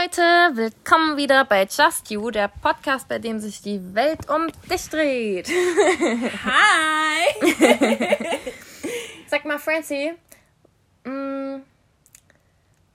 [0.00, 0.22] Leute,
[0.54, 5.48] willkommen wieder bei Just You, der Podcast, bei dem sich die Welt um dich dreht.
[6.44, 7.56] Hi!
[9.26, 10.12] Sag mal, Francie,
[11.04, 11.62] mh, mm,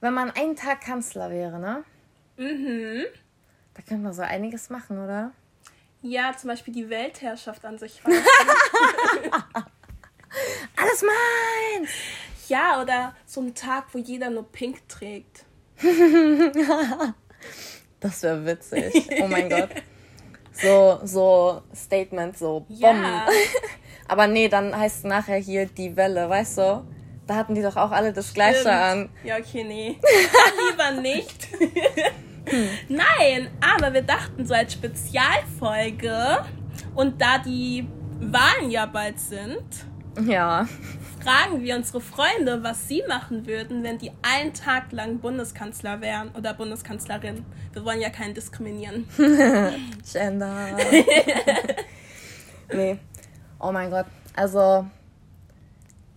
[0.01, 1.83] wenn man einen Tag Kanzler wäre, ne?
[2.37, 3.03] Mhm.
[3.73, 5.31] Da könnte man so einiges machen, oder?
[6.01, 8.01] Ja, zum Beispiel die Weltherrschaft an sich.
[10.77, 11.89] Alles meins!
[12.47, 15.43] Ja, oder so ein Tag, wo jeder nur pink trägt.
[17.99, 19.09] das wäre witzig.
[19.21, 19.69] Oh mein Gott.
[20.53, 23.03] So, so Statement, so Bomben.
[23.03, 23.25] Ja.
[24.07, 26.85] Aber nee, dann heißt es nachher hier die Welle, weißt du?
[27.25, 28.35] Da hatten die doch auch alle das Stimmt.
[28.35, 29.09] Gleiche an.
[29.23, 29.97] Ja, okay, nee.
[30.69, 31.47] Lieber nicht.
[32.45, 32.69] Hm.
[32.89, 36.45] Nein, aber wir dachten so als Spezialfolge
[36.93, 37.87] und da die
[38.19, 39.63] Wahlen ja bald sind.
[40.27, 40.67] Ja
[41.23, 46.29] fragen wir unsere Freunde, was sie machen würden, wenn die einen Tag lang Bundeskanzler wären
[46.37, 47.45] oder Bundeskanzlerin.
[47.71, 49.07] Wir wollen ja keinen diskriminieren.
[50.11, 50.77] Gender.
[52.73, 52.99] nee.
[53.59, 54.05] Oh mein Gott.
[54.35, 54.85] Also,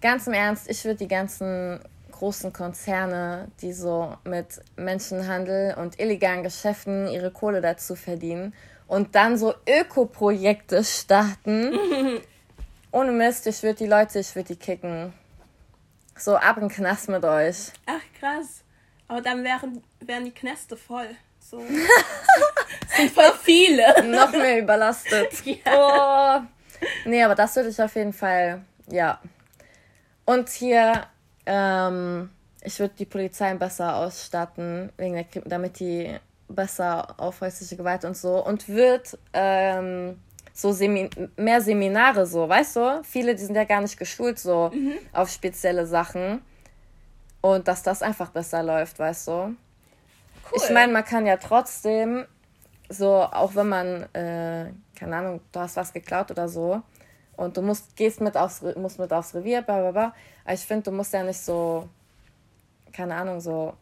[0.00, 6.42] ganz im Ernst, ich würde die ganzen großen Konzerne, die so mit Menschenhandel und illegalen
[6.42, 8.54] Geschäften ihre Kohle dazu verdienen
[8.88, 11.78] und dann so Ökoprojekte starten.
[12.96, 15.12] Ohne Mist, ich würde die Leute, ich würde die kicken.
[16.16, 17.70] So ab in den Knast mit euch.
[17.84, 18.62] Ach krass.
[19.06, 21.10] Aber dann wären, wären die Knäste voll.
[21.38, 21.58] So.
[22.96, 24.02] sind voll viele.
[24.02, 25.30] Noch mehr überlastet.
[25.44, 26.40] Ja.
[26.40, 26.80] Oh.
[27.04, 29.20] Nee, aber das würde ich auf jeden Fall, ja.
[30.24, 31.06] Und hier,
[31.44, 32.30] ähm,
[32.62, 38.16] ich würde die Polizei besser ausstatten, wegen der, damit die besser auf häusliche Gewalt und
[38.16, 38.42] so.
[38.42, 40.18] Und wird ähm,
[40.56, 43.02] so Semin mehr Seminare so, weißt du?
[43.04, 44.94] Viele, die sind ja gar nicht geschult so mhm.
[45.12, 46.40] auf spezielle Sachen.
[47.42, 49.32] Und dass das einfach besser läuft, weißt du?
[49.32, 49.54] Cool.
[50.56, 52.24] Ich meine, man kann ja trotzdem,
[52.88, 56.82] so, auch wenn man, äh, keine Ahnung, du hast was geklaut oder so,
[57.36, 60.14] und du musst, gehst mit aufs, musst mit aufs Revier, bla bla bla.
[60.44, 61.86] Aber ich finde, du musst ja nicht so,
[62.94, 63.74] keine Ahnung, so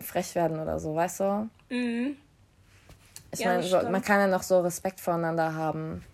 [0.00, 1.48] frech werden oder so, weißt du?
[1.70, 2.16] Mhm.
[3.32, 6.04] Ich ja, meine, so, man kann ja noch so Respekt voreinander haben.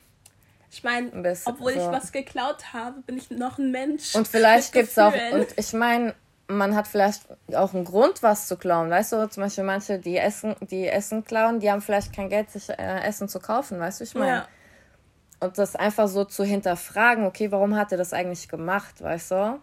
[0.71, 1.11] Ich meine,
[1.45, 1.81] obwohl so.
[1.81, 4.15] ich was geklaut habe, bin ich noch ein Mensch.
[4.15, 6.15] Und vielleicht gibt es auch, und ich meine,
[6.49, 7.23] man hat vielleicht
[7.55, 8.91] auch einen Grund, was zu klauen.
[8.91, 12.51] Weißt du, zum Beispiel manche, die Essen, die Essen klauen, die haben vielleicht kein Geld,
[12.51, 14.29] sich äh, Essen zu kaufen, weißt du, ich meine.
[14.29, 14.49] Ja.
[15.41, 19.61] Und das einfach so zu hinterfragen, okay, warum hat er das eigentlich gemacht, weißt du?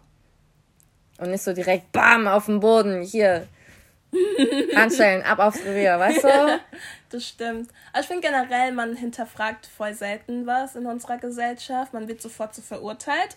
[1.18, 3.46] Und nicht so direkt, bam, auf dem Boden, hier,
[4.76, 6.28] Handschellen, ab aufs Revier, weißt du?
[7.10, 7.70] das stimmt.
[7.92, 11.92] Aber ich finde generell, man hinterfragt voll selten was in unserer Gesellschaft.
[11.92, 13.36] Man wird sofort so verurteilt.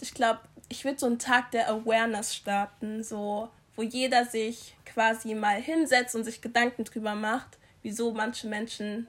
[0.00, 5.34] Ich glaube, ich würde so einen Tag der Awareness starten, so, wo jeder sich quasi
[5.34, 9.08] mal hinsetzt und sich Gedanken drüber macht, wieso manche Menschen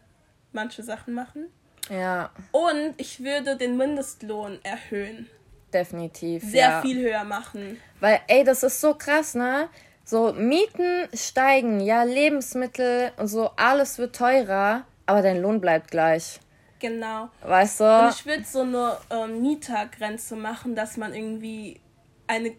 [0.51, 1.47] manche Sachen machen.
[1.89, 2.31] Ja.
[2.51, 5.29] Und ich würde den Mindestlohn erhöhen.
[5.73, 6.43] Definitiv.
[6.43, 6.81] Sehr ja.
[6.81, 7.79] viel höher machen.
[7.99, 9.69] Weil, ey, das ist so krass, ne?
[10.09, 16.39] So, Mieten steigen, ja, Lebensmittel und so, alles wird teurer, aber dein Lohn bleibt gleich.
[16.79, 17.29] Genau.
[17.43, 17.83] Weißt du?
[17.83, 21.79] Und ich würde so eine ähm, Mietergrenze machen, dass man irgendwie
[22.25, 22.53] eine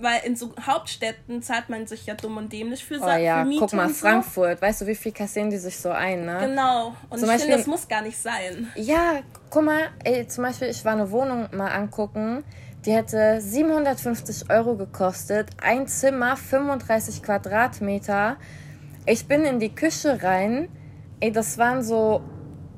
[0.00, 3.44] weil in so Hauptstädten zahlt man sich ja dumm und dämlich für, oh, ja.
[3.44, 3.94] Miete Guck mal, so.
[3.94, 6.38] Frankfurt, weißt du, wie viel kassieren die sich so ein, ne?
[6.40, 6.96] Genau.
[7.10, 8.72] Und zum ich finde, das muss gar nicht sein.
[8.74, 9.20] Ja,
[9.50, 12.42] guck mal, ey, zum Beispiel, ich war eine Wohnung mal angucken,
[12.84, 15.50] die hätte 750 Euro gekostet.
[15.60, 18.36] Ein Zimmer, 35 Quadratmeter.
[19.06, 20.68] Ich bin in die Küche rein.
[21.20, 22.22] Ey, das waren so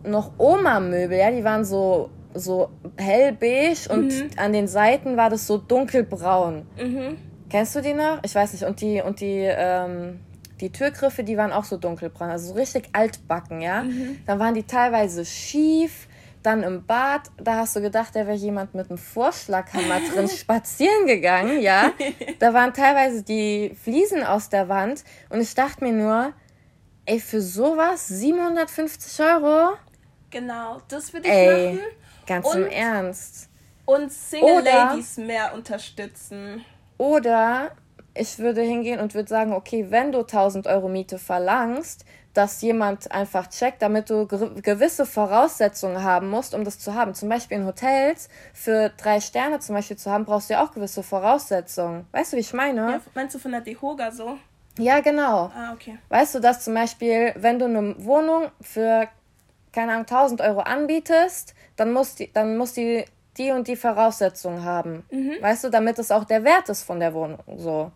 [0.05, 4.31] noch Oma-Möbel, ja, die waren so, so hellbeige und mhm.
[4.37, 6.67] an den Seiten war das so dunkelbraun.
[6.83, 7.19] Mhm.
[7.51, 8.21] Kennst du die noch?
[8.25, 8.65] Ich weiß nicht.
[8.65, 10.21] Und die, und die, ähm,
[10.61, 13.83] die Türgriffe, die waren auch so dunkelbraun, also so richtig altbacken, ja.
[13.83, 14.19] Mhm.
[14.27, 16.07] Dann waren die teilweise schief
[16.43, 21.07] dann im Bad, da hast du gedacht, da wäre jemand mit einem Vorschlaghammer drin spazieren
[21.07, 21.93] gegangen, ja.
[22.39, 26.33] Da waren teilweise die Fliesen aus der Wand und ich dachte mir nur,
[27.05, 29.77] ey, für sowas 750 Euro?
[30.31, 31.81] Genau, das würde ich ey, machen.
[32.27, 33.49] Ganz und, im Ernst.
[33.85, 36.65] Und Single oder, Ladies mehr unterstützen.
[36.97, 37.73] Oder
[38.15, 42.05] ich würde hingehen und würde sagen, okay, wenn du 1000 Euro Miete verlangst,
[42.35, 47.15] dass jemand einfach checkt, damit du gewisse Voraussetzungen haben musst, um das zu haben.
[47.15, 50.73] Zum Beispiel in Hotels für drei Sterne zum Beispiel zu haben, brauchst du ja auch
[50.73, 52.07] gewisse Voraussetzungen.
[52.13, 52.81] Weißt du, wie ich meine?
[52.81, 54.39] Ja, meinst du von der Dehoga so?
[54.79, 55.51] Ja, genau.
[55.55, 55.99] Ah, okay.
[56.09, 59.09] Weißt du, dass zum Beispiel, wenn du eine Wohnung für,
[59.73, 63.05] keine Ahnung, 1000 Euro anbietest, dann muss die, dann muss die
[63.37, 65.05] die und die Voraussetzungen haben.
[65.11, 65.37] Mhm.
[65.41, 67.91] Weißt du, damit es auch der Wert ist von der Wohnung so.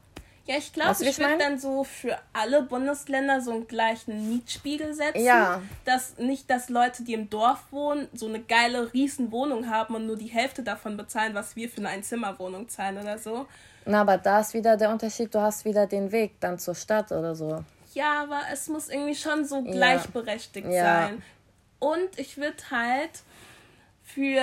[0.47, 5.25] Ja, ich glaube, ich, würde dann so für alle Bundesländer so einen gleichen Mietspiegel setzen.
[5.25, 5.63] Ja.
[5.87, 10.17] Dass nicht, dass Leute, die im Dorf wohnen, so eine geile Riesenwohnung haben und nur
[10.17, 13.47] die Hälfte davon bezahlen, was wir für eine Einzimmerwohnung zahlen oder so.
[13.87, 17.11] Na, aber da ist wieder der Unterschied, du hast wieder den Weg dann zur Stadt
[17.11, 17.65] oder so.
[17.95, 21.07] Ja, aber es muss irgendwie schon so gleichberechtigt ja.
[21.07, 21.23] sein.
[21.79, 23.11] Und ich würde halt
[24.03, 24.43] für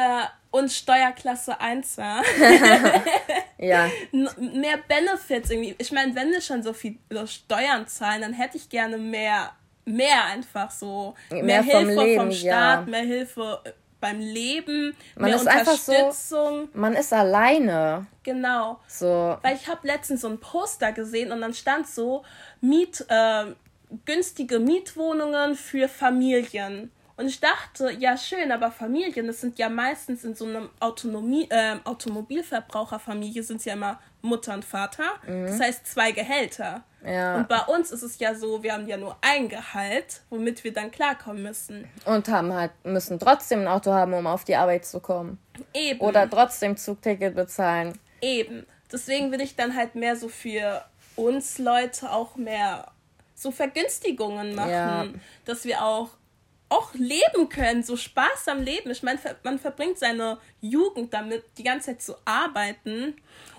[0.49, 1.97] uns Steuerklasse 1
[3.61, 3.89] ja.
[4.11, 5.75] mehr Benefits irgendwie.
[5.77, 9.51] Ich meine, wenn wir schon so viel Steuern zahlen, dann hätte ich gerne mehr,
[9.85, 11.15] mehr einfach so.
[11.29, 12.91] Mehr, mehr Hilfe vom, Leben, vom Staat, ja.
[12.91, 13.61] mehr Hilfe
[14.01, 16.11] beim Leben, man mehr ist Unterstützung.
[16.11, 18.07] So, man ist alleine.
[18.23, 18.79] Genau.
[18.87, 19.37] So.
[19.41, 22.23] Weil ich habe letztens so ein Poster gesehen und dann stand so
[22.59, 23.45] Miet, äh,
[24.05, 26.91] günstige Mietwohnungen für Familien.
[27.17, 31.47] Und ich dachte, ja schön, aber Familien, das sind ja meistens in so einem Autonomie,
[31.49, 35.03] äh, Automobilverbraucherfamilie sind ja immer Mutter und Vater.
[35.27, 35.47] Mhm.
[35.47, 36.83] Das heißt zwei Gehälter.
[37.05, 37.37] Ja.
[37.37, 40.73] Und bei uns ist es ja so, wir haben ja nur ein Gehalt, womit wir
[40.73, 41.89] dann klarkommen müssen.
[42.05, 45.39] Und haben halt, müssen trotzdem ein Auto haben, um auf die Arbeit zu kommen.
[45.73, 45.99] Eben.
[45.99, 47.97] Oder trotzdem Zugticket bezahlen.
[48.21, 48.65] Eben.
[48.91, 50.85] Deswegen will ich dann halt mehr so für
[51.15, 52.91] uns Leute auch mehr
[53.35, 55.05] so Vergünstigungen machen, ja.
[55.45, 56.09] dass wir auch
[56.71, 58.89] auch leben können, so Spaß am Leben.
[58.91, 63.15] Ich meine, man verbringt seine Jugend damit, die ganze Zeit zu arbeiten.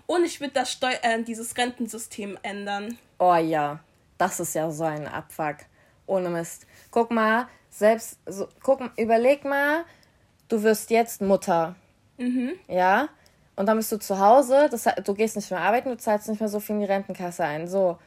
[0.07, 2.99] Und ich würde das Steu äh, dieses Rentensystem ändern.
[3.19, 3.81] Oh ja,
[4.17, 5.57] das ist ja so ein Abfuck.
[6.07, 6.67] Ohne Mist.
[6.91, 9.85] Guck mal, selbst, so, guck, überleg mal,
[10.49, 11.77] du wirst jetzt Mutter.
[12.17, 12.53] Mhm.
[12.67, 13.09] Ja?
[13.57, 16.41] Und dann bist du zu Hause, das, du gehst nicht mehr arbeiten, du zahlst nicht
[16.41, 17.69] mehr so viel in die Rentenkasse ein.
[17.69, 17.99] So.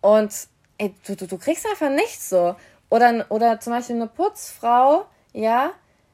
[0.00, 0.34] Und
[0.78, 2.56] ey, du, du, du kriegst einfach nichts so.
[2.90, 5.72] Oder, oder zum Beispiel eine Putzfrau, ja,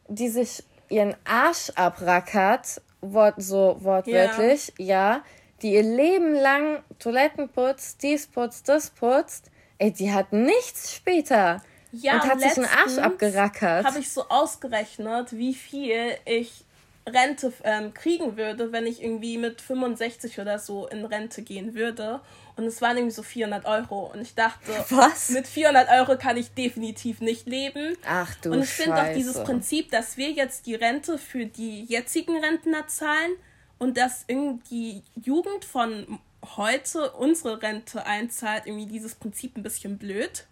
[0.08, 5.16] die sich ihren Arsch abrackert, wort, so wortwörtlich, ja.
[5.16, 5.24] ja,
[5.62, 11.62] die ihr Leben lang Toiletten putzt, dies putzt, das putzt, ey, die hat nichts später.
[11.92, 13.86] Ja, und hat sich einen Arsch abgerackert.
[13.86, 16.63] Habe ich so ausgerechnet, wie viel ich
[17.06, 22.20] Rente ähm, kriegen würde, wenn ich irgendwie mit 65 oder so in Rente gehen würde.
[22.56, 24.10] Und es waren irgendwie so 400 Euro.
[24.12, 25.30] Und ich dachte, was?
[25.30, 27.96] Mit 400 Euro kann ich definitiv nicht leben.
[28.06, 31.84] Ach du Und ich finde auch dieses Prinzip, dass wir jetzt die Rente für die
[31.84, 33.32] jetzigen Rentner zahlen
[33.78, 36.20] und dass irgendwie Jugend von
[36.56, 40.46] heute unsere Rente einzahlt, irgendwie dieses Prinzip ein bisschen blöd.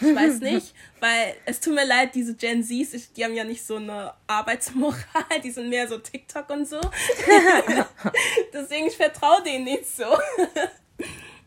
[0.00, 3.64] Ich weiß nicht, weil es tut mir leid, diese Gen Zs, die haben ja nicht
[3.64, 6.80] so eine Arbeitsmoral, die sind mehr so TikTok und so.
[8.52, 10.04] Deswegen, ich vertraue denen nicht so.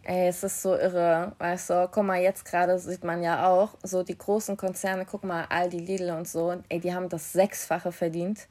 [0.04, 3.72] Ey, es ist so irre, weißt du, guck mal, jetzt gerade sieht man ja auch,
[3.84, 7.92] so die großen Konzerne, guck mal, Aldi, Lidl und so, ey, die haben das Sechsfache
[7.92, 8.48] verdient.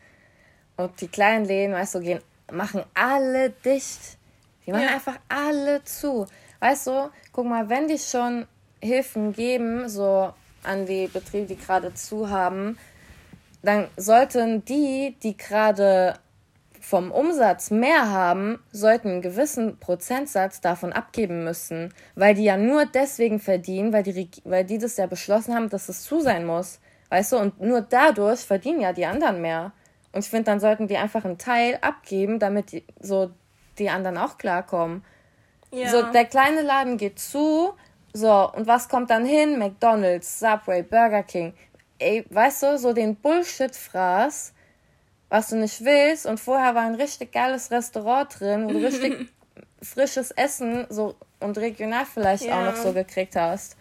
[0.77, 2.21] Und die kleinen Läden, weißt du, gehen,
[2.53, 4.19] machen alle dicht.
[4.67, 4.95] Die machen ja.
[4.95, 6.27] einfach alle zu.
[6.61, 8.47] Weißt du, guck mal, wenn die schon
[8.87, 12.79] Hilfen geben, so an die Betriebe, die gerade zu haben,
[13.63, 16.19] dann sollten die, die gerade
[16.81, 22.87] vom Umsatz mehr haben, sollten einen gewissen Prozentsatz davon abgeben müssen, weil die ja nur
[22.87, 26.79] deswegen verdienen, weil die, weil die das ja beschlossen haben, dass es zu sein muss.
[27.09, 29.73] Weißt du, und nur dadurch verdienen ja die anderen mehr.
[30.13, 33.31] Und ich finde, dann sollten die einfach einen Teil abgeben, damit die, so
[33.79, 35.05] die anderen auch klarkommen.
[35.73, 35.89] Ja.
[35.89, 37.75] So, der kleine Laden geht zu,
[38.17, 39.59] so, und was kommt dann hin?
[39.59, 41.53] McDonalds, Subway, Burger King.
[41.99, 44.55] Ey, weißt du, so den Bullshit-Fraß,
[45.29, 46.25] was du nicht willst.
[46.25, 49.29] Und vorher war ein richtig geiles Restaurant drin, wo du richtig
[49.83, 52.59] frisches Essen so und regional vielleicht ja.
[52.59, 53.77] auch noch so gekriegt hast.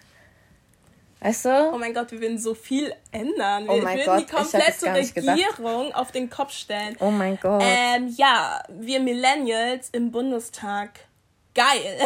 [1.22, 1.72] Weißt du?
[1.74, 3.70] Oh mein Gott, wir würden so viel ändern.
[3.70, 6.98] Oh wir oh würden Gott, die komplette Regierung auf den Kopf stellen.
[7.00, 7.64] Oh mein Gott.
[7.66, 11.00] Ähm, ja, wir Millennials im Bundestag.
[11.54, 12.00] Geil.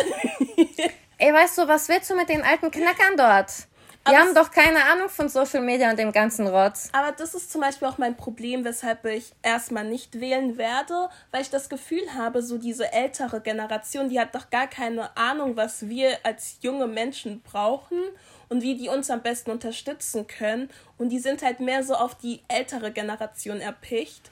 [1.21, 3.67] Ey, weißt du, was willst du mit den alten Knackern dort?
[4.07, 6.89] Die haben doch keine Ahnung von Social Media und dem ganzen Rotz.
[6.93, 11.41] Aber das ist zum Beispiel auch mein Problem, weshalb ich erstmal nicht wählen werde, weil
[11.41, 15.89] ich das Gefühl habe, so diese ältere Generation, die hat doch gar keine Ahnung, was
[15.89, 17.99] wir als junge Menschen brauchen
[18.47, 20.69] und wie die uns am besten unterstützen können.
[20.97, 24.31] Und die sind halt mehr so auf die ältere Generation erpicht.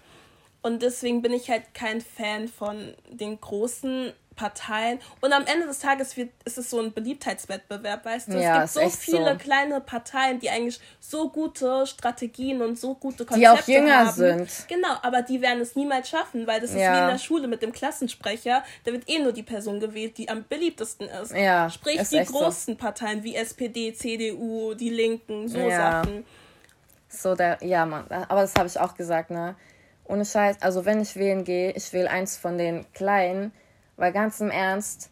[0.61, 4.99] Und deswegen bin ich halt kein Fan von den großen Parteien.
[5.19, 8.39] Und am Ende des Tages wird, ist es so ein Beliebtheitswettbewerb, weißt du?
[8.39, 9.37] Ja, es gibt so viele so.
[9.37, 14.15] kleine Parteien, die eigentlich so gute Strategien und so gute Konzepte Die auch jünger haben.
[14.15, 14.49] sind.
[14.69, 16.93] Genau, aber die werden es niemals schaffen, weil das ist ja.
[16.93, 18.63] wie in der Schule mit dem Klassensprecher.
[18.85, 21.35] Da wird eh nur die Person gewählt, die am beliebtesten ist.
[21.35, 22.77] Ja, Sprich, die großen so.
[22.77, 26.03] Parteien wie SPD, CDU, die Linken, so ja.
[26.03, 26.25] Sachen.
[27.09, 28.05] So, der, ja, Mann.
[28.09, 29.55] Aber das habe ich auch gesagt, ne?
[30.05, 30.57] Ohne Scheiß.
[30.61, 33.51] Also, wenn ich wählen gehe, ich wähle eins von den kleinen
[33.97, 35.09] weil ganz im Ernst,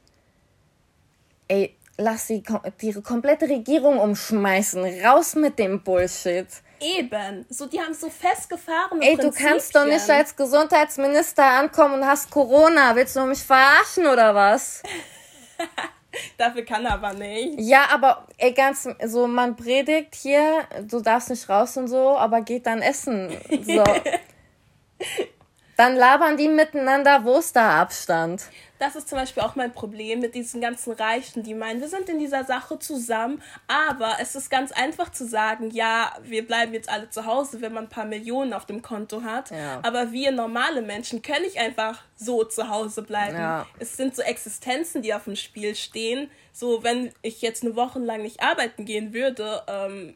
[1.48, 2.44] ey, lass die,
[2.82, 5.02] die komplette Regierung umschmeißen.
[5.04, 6.48] Raus mit dem Bullshit.
[6.80, 7.46] Eben.
[7.50, 9.02] So, die haben so festgefahren.
[9.02, 12.96] Ey, du kannst doch nicht als Gesundheitsminister ankommen und hast Corona.
[12.96, 14.84] Willst du mich verarschen oder was?
[16.38, 17.60] Dafür kann er aber nicht.
[17.60, 22.42] Ja, aber ey, ganz so, man predigt hier, du darfst nicht raus und so, aber
[22.42, 23.32] geht dann essen.
[23.64, 23.84] So.
[25.78, 28.44] dann labern die miteinander, wo ist da Abstand?
[28.78, 32.10] Das ist zum Beispiel auch mein Problem mit diesen ganzen Reichen, die meinen, wir sind
[32.10, 36.90] in dieser Sache zusammen, aber es ist ganz einfach zu sagen, ja, wir bleiben jetzt
[36.90, 39.52] alle zu Hause, wenn man ein paar Millionen auf dem Konto hat.
[39.52, 39.80] Ja.
[39.84, 43.38] Aber wir normale Menschen können nicht einfach so zu Hause bleiben.
[43.38, 43.66] Ja.
[43.80, 46.30] Es sind so Existenzen, die auf dem Spiel stehen.
[46.52, 50.16] So, wenn ich jetzt eine Woche lang nicht arbeiten gehen würde, ähm,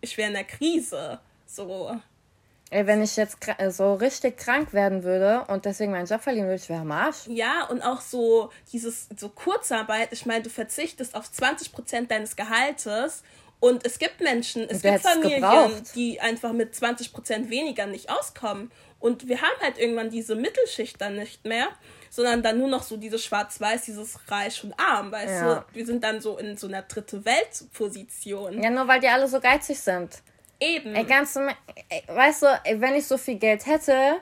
[0.00, 1.20] ich wäre in der Krise.
[1.46, 2.00] So.
[2.70, 3.38] Ey, wenn ich jetzt
[3.70, 7.26] so richtig krank werden würde und deswegen meinen Job verlieren würde, ich wäre am Arsch.
[7.28, 13.22] Ja, und auch so dieses so Kurzarbeit, ich meine, du verzichtest auf 20% deines Gehaltes
[13.60, 15.94] und es gibt Menschen, es gibt Familien, gebraucht.
[15.94, 18.70] die einfach mit 20% weniger nicht auskommen.
[18.98, 21.68] Und wir haben halt irgendwann diese Mittelschicht dann nicht mehr,
[22.10, 25.54] sondern dann nur noch so dieses Schwarz-Weiß, dieses Reich und Arm, weißt ja.
[25.54, 25.64] du?
[25.74, 28.62] Wir sind dann so in so einer dritte Welt-Position.
[28.62, 30.22] Ja, nur weil die alle so geizig sind.
[30.60, 30.94] Eben.
[30.94, 31.36] Ey, ganz,
[32.06, 34.16] weißt du, ey, wenn ich so viel Geld hätte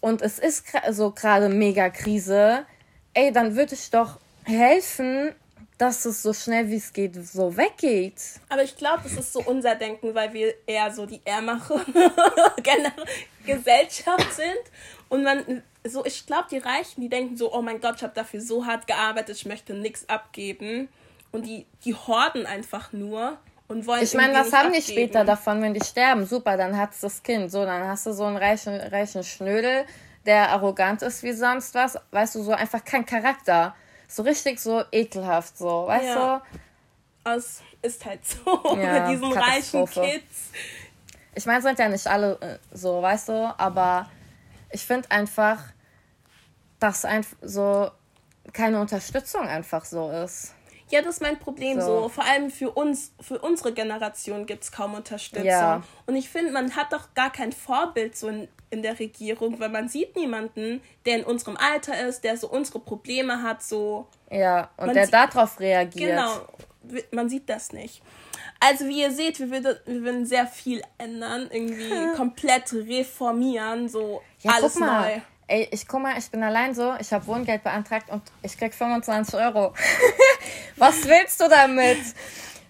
[0.00, 2.66] und es ist so gerade mega Krise,
[3.14, 5.34] ey, dann würde ich doch helfen,
[5.80, 8.20] dass es so schnell wie es geht so weggeht.
[8.50, 11.84] Aber ich glaube, das ist so unser Denken, weil wir eher so die ärmere
[13.46, 14.60] Gesellschaft sind.
[15.08, 18.12] Und man, so, ich glaube, die Reichen, die denken so, oh mein Gott, ich habe
[18.14, 20.88] dafür so hart gearbeitet, ich möchte nichts abgeben.
[21.32, 23.38] Und die, die horden einfach nur
[23.70, 26.26] und wollen Ich meine, was haben die später davon, wenn die sterben?
[26.26, 27.52] Super, dann hat's das Kind.
[27.52, 29.84] So, dann hast du so einen reichen, reichen Schnödel,
[30.26, 31.96] der arrogant ist wie sonst was.
[32.10, 33.76] Weißt du, so einfach kein Charakter.
[34.08, 36.42] So richtig so ekelhaft, so, weißt ja.
[37.24, 37.30] du?
[37.30, 40.50] Es ist halt so ja, mit diesen reichen Kids.
[41.36, 44.10] Ich meine, sind ja nicht alle äh, so, weißt du, aber
[44.70, 45.58] ich finde einfach,
[46.80, 47.88] dass einfach so
[48.52, 50.54] keine Unterstützung einfach so ist.
[50.90, 52.02] Ja, das ist mein Problem so.
[52.02, 52.08] so.
[52.08, 55.46] Vor allem für uns, für unsere Generation gibt es kaum Unterstützung.
[55.46, 55.82] Ja.
[56.06, 59.68] Und ich finde, man hat doch gar kein Vorbild so in, in der Regierung, weil
[59.68, 64.06] man sieht niemanden, der in unserem Alter ist, der so unsere Probleme hat, so.
[64.30, 66.10] Ja, und der darauf reagiert.
[66.10, 66.32] Genau,
[67.12, 68.02] man sieht das nicht.
[68.58, 74.22] Also wie ihr seht, wir würden, wir würden sehr viel ändern, irgendwie komplett reformieren, so
[74.40, 75.20] ja, alles neu
[75.50, 78.72] ey, ich guck mal, ich bin allein so, ich habe Wohngeld beantragt und ich krieg
[78.72, 79.74] 25 Euro.
[80.76, 81.98] Was willst du damit?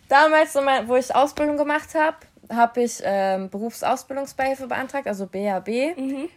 [0.08, 0.54] Damals,
[0.86, 2.16] wo ich Ausbildung gemacht habe,
[2.50, 5.68] habe ich ähm, Berufsausbildungsbeihilfe beantragt, also BAB.
[5.96, 6.28] Mhm.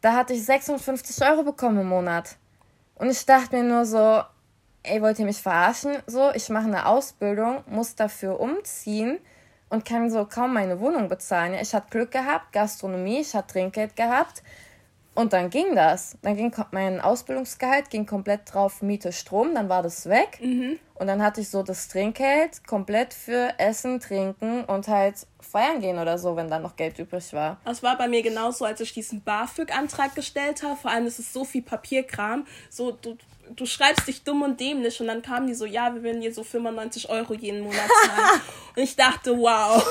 [0.00, 2.36] Da hatte ich 56 Euro bekommen im Monat.
[2.94, 4.22] Und ich dachte mir nur so,
[4.82, 5.98] ey, wollt ihr mich verarschen?
[6.06, 9.18] So, ich mache eine Ausbildung, muss dafür umziehen
[9.68, 11.54] und kann so kaum meine Wohnung bezahlen.
[11.54, 14.42] Ich hatte Glück gehabt, Gastronomie, ich hatte Trinkgeld gehabt.
[15.14, 16.16] Und dann ging das.
[16.22, 20.38] Dann ging mein Ausbildungsgehalt ging komplett drauf Miete, Strom, dann war das weg.
[20.40, 20.78] Mhm.
[20.94, 25.98] Und dann hatte ich so das Trinkgeld komplett für Essen, Trinken und halt feiern gehen
[25.98, 27.58] oder so, wenn dann noch Geld übrig war.
[27.64, 30.76] Das war bei mir genauso, als ich diesen BAföG-Antrag gestellt habe.
[30.76, 32.46] Vor allem ist es so viel Papierkram.
[32.68, 33.16] So, du,
[33.56, 36.32] du schreibst dich dumm und dämlich und dann kamen die so, ja, wir werden dir
[36.32, 38.40] so 95 Euro jeden Monat zahlen.
[38.76, 39.84] und ich dachte, wow.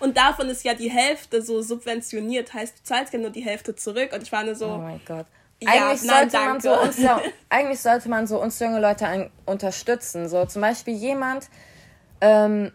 [0.00, 3.74] Und davon ist ja die Hälfte so subventioniert, heißt, du zahlst ja nur die Hälfte
[3.74, 4.12] zurück.
[4.12, 5.26] Und ich war nur so, oh mein Gott.
[5.60, 9.06] Ja, eigentlich, nein, sollte man so uns, ja, eigentlich sollte man so uns junge Leute
[9.06, 10.28] ein, unterstützen.
[10.28, 11.48] So zum Beispiel jemand,
[12.20, 12.72] ähm,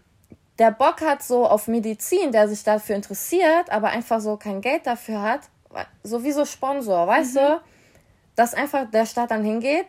[0.58, 4.88] der Bock hat so auf Medizin, der sich dafür interessiert, aber einfach so kein Geld
[4.88, 5.42] dafür hat,
[6.04, 7.40] sowieso Sponsor, weißt mhm.
[7.40, 7.62] du?
[8.36, 9.88] Dass einfach der Staat dann hingeht,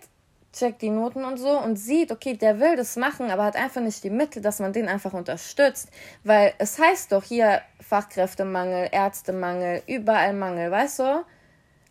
[0.53, 3.81] checkt die Noten und so und sieht, okay, der will das machen, aber hat einfach
[3.81, 5.91] nicht die Mittel, dass man den einfach unterstützt.
[6.25, 11.25] Weil es heißt doch hier Fachkräftemangel, Ärztemangel, überall Mangel, weißt du?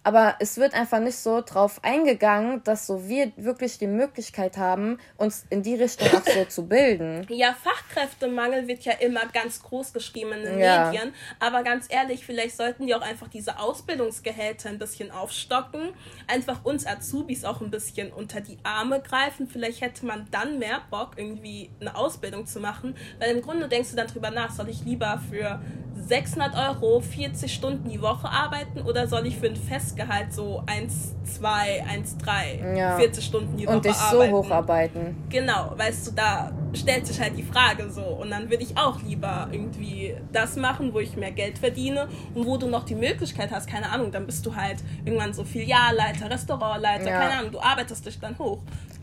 [0.03, 4.98] Aber es wird einfach nicht so drauf eingegangen, dass so wir wirklich die Möglichkeit haben,
[5.18, 7.25] uns in die Richtung auch so zu bilden.
[7.29, 10.86] Ja, Fachkräftemangel wird ja immer ganz groß geschrieben in den ja.
[10.86, 15.89] Medien, aber ganz ehrlich, vielleicht sollten die auch einfach diese Ausbildungsgehälter ein bisschen aufstocken,
[16.27, 20.82] einfach uns Azubis auch ein bisschen unter die Arme greifen, vielleicht hätte man dann mehr
[20.89, 24.70] Bock, irgendwie eine Ausbildung zu machen, weil im Grunde denkst du dann drüber nach, soll
[24.70, 25.62] ich lieber für
[26.10, 31.13] 600 Euro 40 Stunden die Woche arbeiten oder soll ich für ein Festgehalt so 1,
[31.24, 32.98] 2, 1, 3, Ja.
[32.98, 34.32] 40 Stunden die Woche Und dich arbeiten?
[34.32, 35.16] so hocharbeiten.
[35.30, 38.01] Genau, weißt du, da stellt sich halt die Frage so.
[38.01, 42.46] Und dann würde ich auch lieber irgendwie das machen, wo ich mehr Geld verdiene und
[42.48, 46.28] wo du noch die Möglichkeit hast, keine Ahnung, dann bist du halt irgendwann so Filialleiter,
[46.30, 47.20] Restaurantleiter, Ja.
[47.20, 48.58] keine Ahnung, du arbeitest dich dann hoch.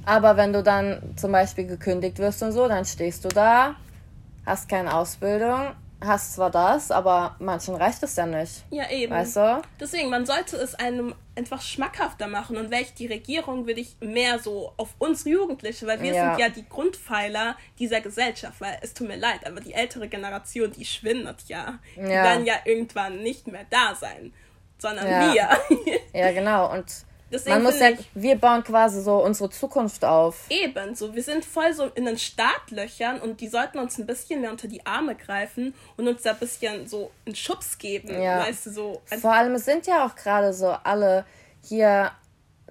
[0.04, 3.76] Aber wenn du dann zum Beispiel gekündigt wirst und so, dann stehst du da,
[4.44, 5.68] hast keine Ausbildung,
[6.04, 8.64] hast zwar das, aber manchen reicht es ja nicht.
[8.70, 9.12] Ja, eben.
[9.12, 9.62] Weißt du?
[9.80, 14.38] Deswegen, man sollte es einem einfach schmackhafter machen und welche die Regierung würde ich mehr
[14.38, 16.30] so auf uns Jugendliche, weil wir Ja.
[16.34, 20.70] sind ja die Grundpfeiler dieser Gesellschaft, weil es tut mir leid, aber die ältere Generation,
[20.72, 21.78] die schwindet ja.
[21.96, 22.22] Die Ja.
[22.24, 24.32] werden ja irgendwann nicht mehr da sein,
[24.78, 25.32] sondern Ja.
[25.32, 25.48] wir.
[26.12, 26.72] Ja, genau.
[26.72, 26.86] Und
[27.30, 30.44] Deswegen man muss ja, wir bauen quasi so unsere Zukunft auf.
[30.48, 34.40] Eben, so wir sind voll so in den Startlöchern und die sollten uns ein bisschen
[34.42, 38.40] mehr unter die Arme greifen und uns da ein bisschen so einen Schubs geben, Ja.
[38.40, 39.02] weißt du, so.
[39.20, 41.24] Vor allem, es sind ja auch gerade so alle
[41.64, 42.12] hier,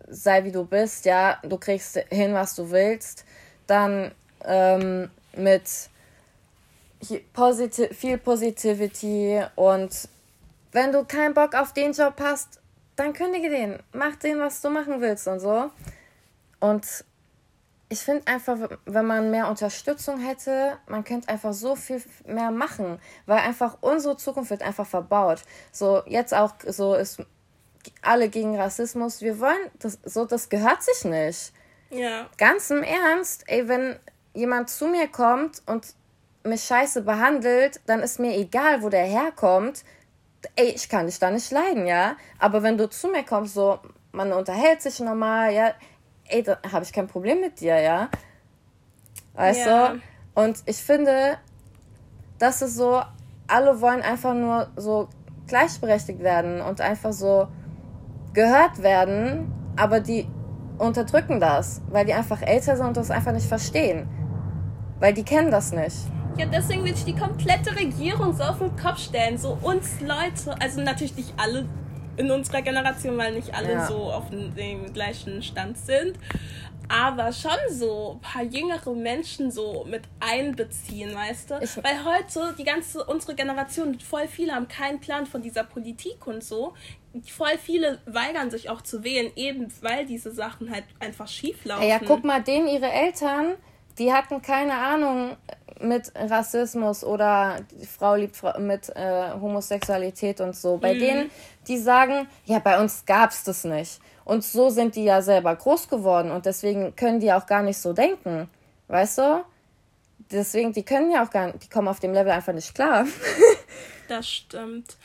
[0.07, 3.25] sei wie du bist, ja, du kriegst hin, was du willst.
[3.67, 4.13] Dann
[4.45, 5.63] ähm, mit
[7.33, 10.07] Posit viel Positivity und
[10.71, 12.59] wenn du keinen Bock auf den Job hast,
[12.95, 13.79] dann kündige den.
[13.93, 15.71] Mach den, was du machen willst und so.
[16.59, 17.05] Und
[17.89, 22.99] ich finde einfach, wenn man mehr Unterstützung hätte, man könnte einfach so viel mehr machen,
[23.25, 25.43] weil einfach unsere Zukunft wird einfach verbaut.
[25.71, 27.21] So jetzt auch so ist
[28.01, 29.21] alle gegen Rassismus.
[29.21, 31.53] Wir wollen das so, das gehört sich nicht.
[31.91, 32.27] Ja.
[32.37, 33.99] Ganz im Ernst, ey, wenn
[34.33, 35.93] jemand zu mir kommt und
[36.43, 39.83] mich scheiße behandelt, dann ist mir egal, wo der herkommt.
[40.55, 42.15] Ey, ich kann dich da nicht leiden, ja.
[42.39, 43.79] Aber wenn du zu mir kommst, so,
[44.11, 45.71] man unterhält sich normal, ja,
[46.25, 48.09] ey, da habe ich kein Problem mit dir, ja.
[49.33, 49.93] Weißt Ja.
[49.93, 50.01] du?
[50.33, 51.37] Und ich finde,
[52.39, 53.01] das ist so,
[53.47, 55.07] alle wollen einfach nur so
[55.47, 57.47] gleichberechtigt werden und einfach so
[58.33, 60.27] gehört werden, aber die
[60.77, 64.09] unterdrücken das, weil die einfach älter sind und das einfach nicht verstehen.
[64.99, 65.95] Weil die kennen das nicht.
[66.37, 69.37] Ja, deswegen will ich die komplette Regierung so auf den Kopf stellen.
[69.37, 71.65] So uns Leute, also natürlich nicht alle
[72.17, 73.87] in unserer Generation, weil nicht alle Ja.
[73.87, 76.17] so auf dem, dem gleichen Stand sind.
[76.87, 81.55] Aber schon so ein paar jüngere Menschen so mit einbeziehen, weißt du?
[81.61, 86.27] Ich- Weil heute die ganze, unsere Generation, voll viele haben keinen Plan von dieser Politik
[86.27, 86.73] und so.
[87.27, 91.81] Voll viele weigern sich auch zu wählen, eben weil diese Sachen halt einfach schief laufen.
[91.83, 93.55] Ey, ja, guck mal, denen ihre Eltern,
[93.97, 95.37] die hatten keine Ahnung
[95.81, 100.77] mit Rassismus oder die Frau liebt Fra- mit äh, Homosexualität und so.
[100.77, 101.29] Bei denen,
[101.67, 103.99] die sagen, ja, bei uns gab's das nicht.
[104.23, 107.77] Und so sind die ja selber groß geworden und deswegen können die auch gar nicht
[107.77, 108.49] so denken.
[108.87, 109.43] Weißt du?
[110.31, 113.05] Deswegen, die können ja auch gar nicht, die kommen auf dem Level einfach nicht klar.
[114.07, 114.97] Das stimmt.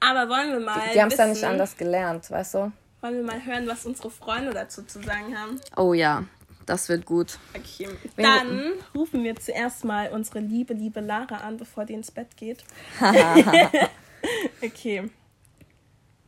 [0.00, 0.80] Aber wollen wir mal.
[0.94, 2.72] Die haben es ja nicht anders gelernt, weißt du?
[3.02, 5.60] Wollen wir mal hören, was unsere Freunde dazu zu sagen haben?
[5.76, 6.24] Oh ja,
[6.66, 7.38] das wird gut.
[7.56, 7.88] Okay.
[8.16, 12.64] Dann rufen wir zuerst mal unsere liebe, liebe Lara an, bevor die ins Bett geht.
[14.62, 15.10] okay.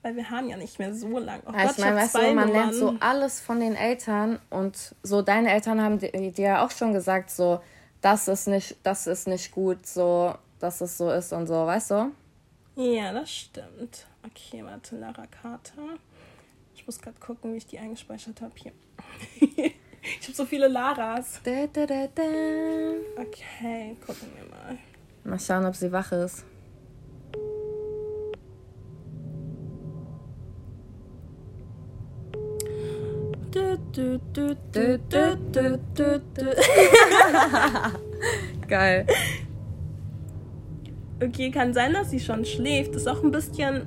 [0.02, 1.40] Weil wir haben ja nicht mehr so lang.
[1.46, 4.38] Oh Ja, Gott, ich meine, hab weißt du, man lernt so alles von den Eltern
[4.50, 7.60] und so deine Eltern haben di- dir ja auch schon gesagt, so,
[8.00, 11.90] das ist nicht, das ist nicht gut, so, dass es so ist und so, weißt
[11.90, 12.12] du?
[12.76, 14.06] Ja, das stimmt.
[14.24, 15.82] Okay, warte, Lara Carter.
[16.76, 18.52] Ich muss gerade gucken, wie ich die eingespeichert habe.
[18.54, 18.72] Hier.
[20.28, 21.40] habe so viele Laras.
[21.42, 22.22] Da, da, da, da.
[23.16, 24.76] Okay, gucken wir mal.
[25.24, 26.44] Mal schauen, ob sie wach ist.
[33.50, 36.44] Du, du, du, Du, du, du, du, du.
[38.68, 39.06] Geil.
[41.22, 42.94] Okay, kann sein, dass sie schon schläft.
[42.94, 43.86] Ist auch ein bisschen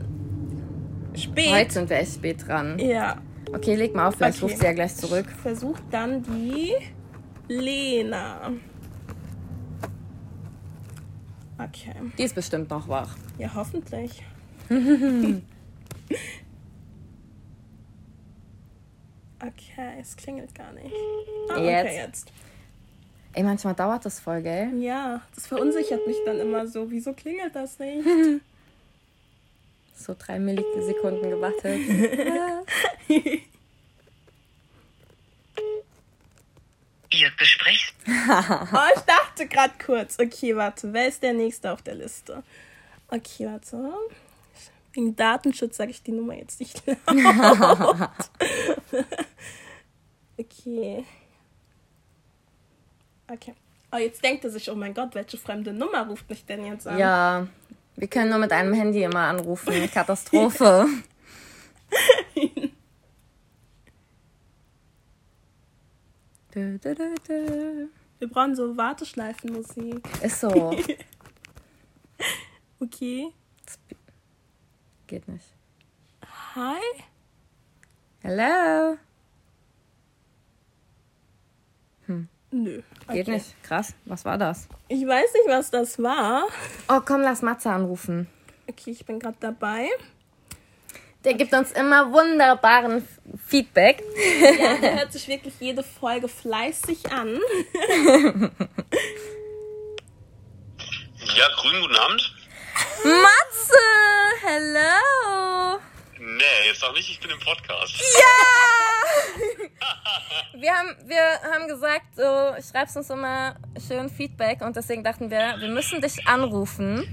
[1.15, 1.51] spät.
[1.51, 2.79] Heute sind wir echt spät dran.
[2.79, 3.21] Ja.
[3.53, 4.45] Okay, leg mal auf, vielleicht Okay.
[4.51, 5.25] ruft sie ja gleich zurück.
[5.41, 6.73] Versucht dann die
[7.47, 8.51] Lena.
[11.57, 11.93] Okay.
[12.17, 13.15] Die ist bestimmt noch wach.
[13.37, 14.23] Ja, hoffentlich.
[14.69, 15.43] okay,
[19.99, 20.93] es klingelt gar nicht.
[21.49, 21.95] Ah, okay, Jetzt.
[21.95, 22.31] jetzt.
[23.33, 24.73] Ey, manchmal dauert das voll, gell?
[24.81, 26.89] Ja, das verunsichert mich dann immer so.
[26.91, 28.05] Wieso klingelt das nicht?
[29.95, 31.79] So drei Millisekunden gewartet.
[37.13, 37.93] Ihr Gesprächs...
[38.73, 40.17] Oh, ich dachte gerade kurz.
[40.19, 40.93] Okay, warte.
[40.93, 42.43] Wer ist der Nächste auf der Liste?
[43.09, 43.93] Okay, warte.
[44.93, 48.09] Wegen Datenschutz sage ich die Nummer jetzt nicht laut.
[50.37, 51.05] okay.
[53.31, 53.55] Okay.
[53.93, 56.87] Oh, jetzt denkt er sich, oh mein Gott, welche fremde Nummer ruft mich denn jetzt
[56.87, 56.97] an?
[56.97, 57.47] ja,
[57.95, 59.89] Wir können nur mit einem Handy immer anrufen.
[59.93, 60.87] Katastrophe.
[68.19, 70.01] Wir brauchen so Warteschleifenmusik.
[70.21, 70.75] Ist so.
[72.83, 73.31] Okay.
[75.05, 75.45] Geht nicht.
[76.55, 76.81] Hi.
[78.21, 78.97] Hello.
[82.51, 82.81] Nö.
[83.09, 83.31] Geht Okay.
[83.31, 83.63] nicht.
[83.63, 83.93] Krass.
[84.05, 84.67] Was war das?
[84.87, 86.47] Ich weiß nicht, was das war.
[86.89, 88.27] Oh, komm, lass Matze anrufen.
[88.69, 89.87] Okay, ich bin gerade dabei.
[91.23, 93.07] Der gibt uns immer wunderbaren
[93.47, 94.03] Feedback.
[94.59, 97.39] Ja, der hört sich wirklich jede Folge fleißig an.
[101.35, 102.33] Ja, grünen guten Abend.
[103.03, 103.77] Matze!
[104.43, 105.40] Hello!
[106.41, 107.93] Nee, jetzt auch nicht, ich bin im Podcast.
[110.53, 112.23] Wir haben, wir haben gesagt, so,
[112.71, 113.55] schreibst uns immer
[113.87, 117.03] schön Feedback und deswegen dachten wir, wir müssen dich anrufen.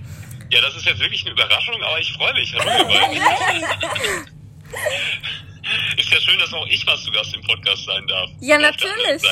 [0.50, 2.54] Ja, das ist jetzt wirklich eine Überraschung, aber ich freue mich.
[2.54, 2.88] Hallo.
[5.96, 8.30] Ist ja schön, dass auch ich was zu Gast im Podcast sein darf.
[8.40, 9.22] Ja, Auf natürlich.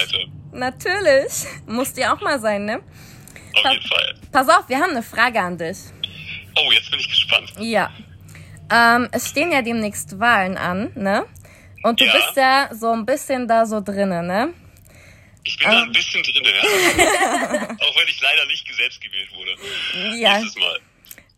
[0.53, 1.33] Natürlich.
[1.67, 2.83] Muss dir auch mal sein, ne?
[3.55, 4.15] Auf jeden Fall.
[4.33, 5.79] Pass auf, wir haben eine Frage an dich.
[6.57, 7.53] Oh, jetzt bin ich gespannt.
[7.59, 7.91] Ja.
[8.71, 11.27] Ähm, es stehen ja demnächst Wahlen an, ne?
[11.83, 12.13] Und du Ja.
[12.13, 14.53] bist ja so ein bisschen da so drinnen, ne?
[15.45, 16.63] Ich bin da ein bisschen drin, ja.
[17.81, 19.57] auch wenn ich leider nicht gesetzt gewählt wurde.
[20.19, 20.39] Ja.
[20.39, 20.81] Nächstes Mal.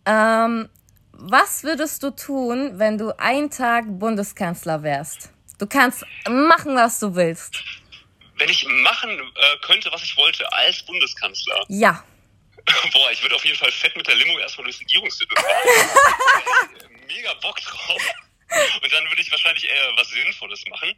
[0.07, 0.69] Ähm,
[1.13, 5.31] was würdest du tun, wenn du einen Tag Bundeskanzler wärst?
[5.59, 7.63] Du kannst machen, was du willst.
[8.37, 12.03] Wenn ich machen äh, könnte, was ich wollte, als Bundeskanzler, Ja.
[12.93, 16.89] Boah, ich würde auf jeden Fall fett mit der Limo erstmal durchs Regierungsviertel fahren.
[17.09, 18.03] Mega Bock drauf.
[18.83, 20.95] Und dann würde ich wahrscheinlich eher was Sinnvolles machen.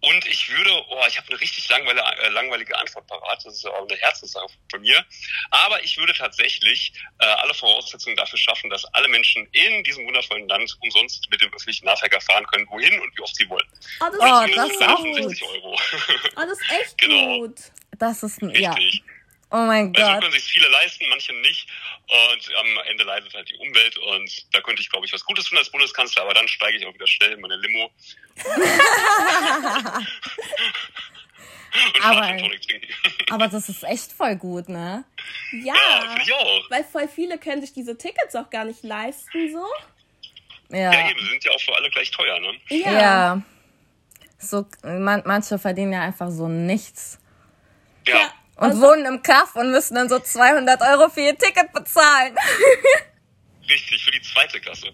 [0.00, 3.42] Und ich würde, oh, ich habe eine richtig langweilige, äh, langweilige Antwort parat.
[3.44, 5.02] Das ist auch eine Herzenssache von mir.
[5.50, 10.46] Aber ich würde tatsächlich äh, alle Voraussetzungen dafür schaffen, dass alle Menschen in diesem wundervollen
[10.46, 13.66] Land umsonst mit dem öffentlichen Nahverkehr fahren können, wohin und wie oft sie wollen.
[14.00, 15.06] Oh, das Oh, ist das ist auch gut.
[15.16, 15.72] 65 Euro.
[15.74, 17.38] Oh, das ist echt Genau.
[17.38, 17.56] gut.
[17.98, 18.74] Das ist, ja.
[19.56, 20.20] Oh mein Also Gott.
[20.20, 21.68] können sich viele leisten, manche nicht.
[22.08, 23.96] Und am Ende leidet halt die Umwelt.
[23.98, 26.22] Und da könnte ich, glaube ich, was Gutes tun als Bundeskanzler.
[26.22, 27.92] Aber dann steige ich auch wieder schnell in meine Limo.
[31.96, 32.36] und Aber-.
[33.30, 35.04] Aber das ist echt voll gut, ne?
[35.52, 35.74] Ja.
[35.74, 36.70] ja, ich auch.
[36.70, 39.64] Weil voll viele können sich diese Tickets auch gar nicht leisten, so.
[40.70, 41.10] Ja, Ja.
[41.10, 42.58] eben, sind ja auch für alle gleich teuer, ne?
[42.70, 43.40] Ja.
[44.38, 47.20] So, man, manche verdienen ja einfach so nichts.
[48.06, 48.16] Ja.
[48.18, 48.34] Ja.
[48.56, 52.36] Und Also- wohnen im Kaff und müssen dann so 200 Euro für ihr Ticket bezahlen.
[53.68, 54.88] Richtig, für die zweite Klasse.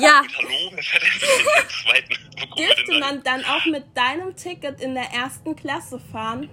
[0.00, 0.22] ja.
[0.36, 0.72] Hallo,
[1.82, 2.14] zweiten?
[2.58, 6.48] Dürfte man dann auch mit deinem Ticket in der ersten Klasse fahren?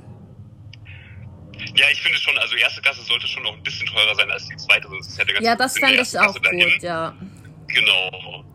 [1.75, 4.45] Ja, ich finde schon, also erste Klasse sollte schon noch ein bisschen teurer sein als
[4.47, 6.59] die zweite, sonst ist ja der ganze Ja, das fände ich auch Klasse dahin.
[6.71, 7.15] gut, ja.
[7.67, 8.45] Genau.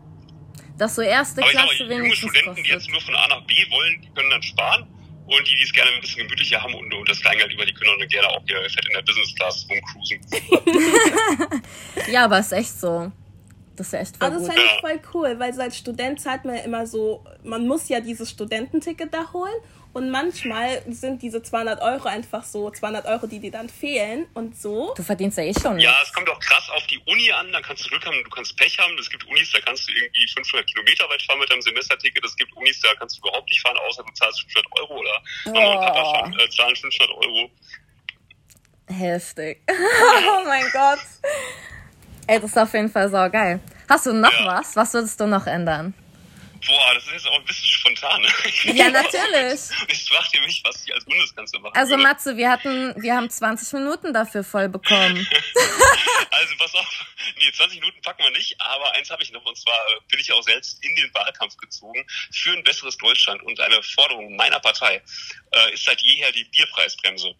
[0.77, 2.91] Dass so erste Aber ich Klasse junge wenigstens Studenten, die jetzt kostet.
[2.93, 4.87] nur von A nach B wollen, die können dann sparen.
[5.25, 7.73] Und die, die es gerne ein bisschen gemütlicher haben und, und das Kleingeld über, die
[7.73, 10.19] können dann gerne auch hier fett in der Business Class rumcruisen.
[12.11, 13.11] Ja, aber ist echt so.
[13.75, 16.21] Das ist ja echt voll Aber das fände ich voll cool, weil so als Student
[16.21, 19.55] zahlt man ja immer so, man muss ja dieses Studententicket da holen
[19.93, 24.57] und manchmal sind diese 200 Euro einfach so 200 Euro, die dir dann fehlen und
[24.59, 24.91] so.
[24.95, 25.79] Du verdienst ja eh schon.
[25.79, 28.29] Ja, es kommt auch krass auf die Uni an, da kannst du Glück haben, du
[28.31, 28.97] kannst Pech haben.
[28.97, 32.25] Es gibt Unis, da kannst du irgendwie 500 Kilometer weit fahren mit deinem Semesterticket.
[32.25, 35.23] Es gibt Unis, da kannst du überhaupt nicht fahren, außer du zahlst 500 Euro oder
[35.45, 37.51] Mama und Papa fahren, äh, zahlen 500 Euro.
[38.87, 39.61] Heftig.
[39.69, 40.99] oh mein Gott.
[42.27, 43.59] Ey, das ist auf jeden Fall sau geil.
[43.89, 44.45] Hast du noch Ja.
[44.45, 44.75] was?
[44.75, 45.93] Was würdest du noch ändern?
[46.65, 48.23] Boah, das ist jetzt auch ein bisschen spontan.
[48.73, 49.59] Ja, natürlich.
[49.89, 52.03] Ich fragte mich, was ich als Bundeskanzler machen Also würde.
[52.03, 55.27] Matze, wir hatten, wir haben 20 Minuten dafür voll bekommen.
[56.35, 56.87] Also pass auf,
[57.37, 60.19] nee, 20 Minuten packen wir nicht, aber eins habe ich noch und zwar äh, bin
[60.19, 64.59] ich auch selbst in den Wahlkampf gezogen für ein besseres Deutschland und eine Forderung meiner
[64.59, 65.01] Partei
[65.51, 67.35] äh, ist seit jeher die Bierpreisbremse.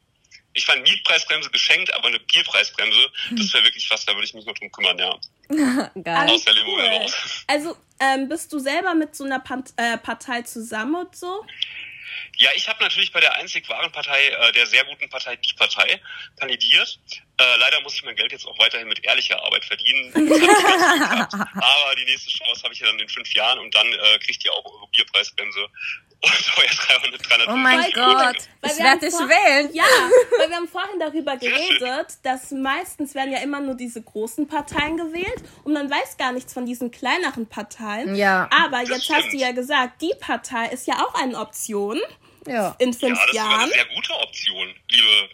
[0.53, 4.45] Ich fand Mietpreisbremse geschenkt, aber eine Bierpreisbremse, das wäre wirklich was, da würde ich mich
[4.45, 5.19] noch drum kümmern, ja.
[6.03, 6.29] Geil.
[6.29, 7.13] Aus der Limo heraus.
[7.47, 11.45] Also, ähm, bist du selber mit so einer Pan äh, Partei zusammen und so?
[12.37, 15.53] Ja, ich habe natürlich bei der einzig wahren Partei, äh, der sehr guten Partei, die
[15.53, 16.01] Partei,
[16.39, 16.99] kandidiert.
[17.37, 20.11] Äh, leider muss ich mein Geld jetzt auch weiterhin mit ehrlicher Arbeit verdienen.
[20.13, 24.43] Aber die nächste Chance habe ich ja dann in fünf Jahren und dann äh, kriegt
[24.45, 25.67] ihr auch eure Bierpreisbremse
[26.23, 28.35] und euer 300, 300 Oh mein Gott.
[28.63, 29.69] Ich wir werde dich wählen.
[29.73, 29.83] Ja,
[30.39, 34.95] weil wir haben vorhin darüber geredet, dass meistens werden ja immer nur diese großen Parteien
[34.97, 38.15] gewählt und man weiß gar nichts von diesen kleineren Parteien.
[38.15, 38.49] Ja.
[38.65, 39.33] Aber jetzt hast stimmt.
[39.33, 41.99] du ja gesagt, die Partei ist ja auch eine Option
[42.47, 42.75] Ja.
[42.79, 43.61] in Ja, fünf das ist sogar Jahren.
[43.63, 45.29] eine sehr gute Option, liebe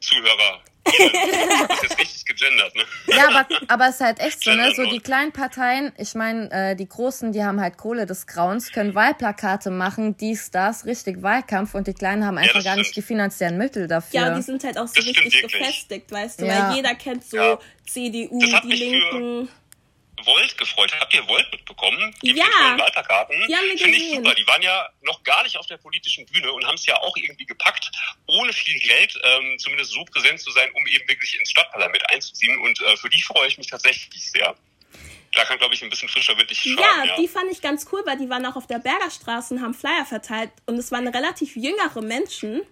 [0.00, 2.82] Zuhörer Das ist jetzt richtig gegendert, ne?
[3.06, 4.72] Ja, aber, aber es ist halt echt so, ne?
[4.74, 8.72] So die kleinen Parteien, ich meine, äh, die Großen, die haben halt Kohle des Grauens,
[8.72, 12.94] können Wahlplakate machen, dies, das, richtig Wahlkampf und die Kleinen haben einfach das gar nicht
[12.96, 14.20] die finanziellen Mittel dafür.
[14.20, 16.68] Ja, und die sind halt auch so Das richtig gefestigt, weißt du, Ja.
[16.70, 17.58] weil jeder kennt so Ja.
[17.86, 19.48] CDU, die mich für- Linken.
[20.26, 20.92] Volt gefreut.
[21.00, 22.14] Habt ihr Volt mitbekommen?
[22.22, 22.44] Die Ja.
[22.78, 23.36] Wahlplakaten.
[23.48, 24.34] Die haben wir Finde ich super.
[24.34, 27.16] Die waren ja noch gar nicht auf der politischen Bühne und haben es ja auch
[27.16, 27.90] irgendwie gepackt,
[28.26, 32.58] ohne viel Geld ähm, zumindest so präsent zu sein, um eben wirklich ins Stadtparlament einzuziehen.
[32.60, 34.56] Und äh, für die freue ich mich tatsächlich sehr.
[35.34, 37.04] Da kann, glaube ich, ein bisschen frischer Wind nicht Ja.
[37.04, 39.74] Ja, die fand ich ganz cool, weil die waren auch auf der Bergerstraße und haben
[39.74, 40.50] Flyer verteilt.
[40.66, 42.62] Und es waren relativ jüngere Menschen.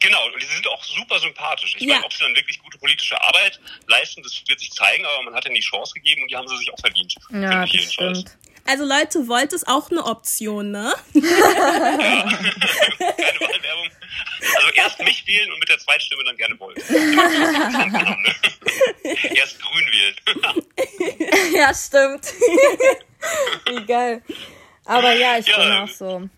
[0.00, 1.74] Genau, und die sind auch super sympathisch.
[1.76, 1.94] Ich Ja.
[1.94, 5.34] meine, ob sie dann wirklich gute politische Arbeit leisten, das wird sich zeigen, aber man
[5.34, 7.14] hat ihnen die Chance gegeben und die haben sie sich auch verdient.
[7.30, 8.20] ja, das jedenfalls.
[8.20, 8.38] stimmt.
[8.68, 10.92] Also Leute, Volt ist auch eine Option, ne?
[11.14, 11.24] Keine
[13.40, 13.90] Wahlwerbung.
[14.56, 16.74] Also erst mich wählen und mit der Zweitstimme dann gerne ne?
[19.36, 20.16] erst grün wählen.
[21.54, 22.26] Ja, stimmt.
[23.68, 24.22] Wie geil.
[24.84, 25.58] Aber ja, ich Ja.
[25.58, 26.28] bin auch so.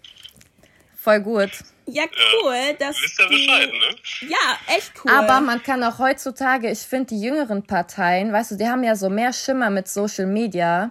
[1.00, 1.50] Voll gut.
[1.86, 2.04] Ja,
[2.42, 2.74] cool.
[2.78, 3.96] dass Wisst ihr die- Bescheid, ne?
[4.28, 5.10] Ja, echt cool.
[5.12, 8.94] Aber man kann auch heutzutage, ich finde die jüngeren Parteien, weißt du, die haben ja
[8.96, 10.90] so mehr Schimmer mit Social Media.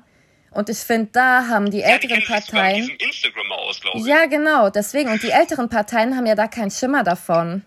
[0.52, 2.76] Und ich finde, da haben die Ja, die älteren sogar mit Parteien.
[2.78, 4.06] diesem Instagram aus, glaube ich.
[4.06, 5.10] Ja, genau, deswegen.
[5.12, 7.64] Und die älteren Parteien haben ja da keinen Schimmer davon.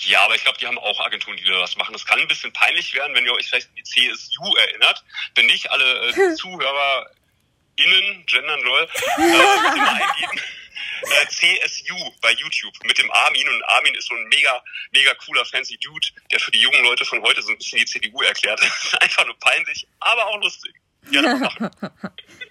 [0.00, 1.92] Ja, aber ich glaube, die haben auch Agenturen, die da was machen.
[1.92, 5.02] Das kann ein bisschen peinlich werden, wenn ihr euch vielleicht an die CSU erinnert.
[5.36, 10.40] Denn nicht alle äh, ZuhörerInnen, gendern soll, äh, eingeben.
[11.02, 14.62] Äh, CSU bei YouTube mit dem Armin und Armin ist so ein mega,
[14.92, 17.86] mega cooler, fancy Dude, der für die jungen Leute von heute so ein bisschen die
[17.86, 18.60] CDU erklärt.
[19.00, 20.74] Einfach nur peinlich, aber auch lustig.
[21.10, 21.70] Gerne mal machen.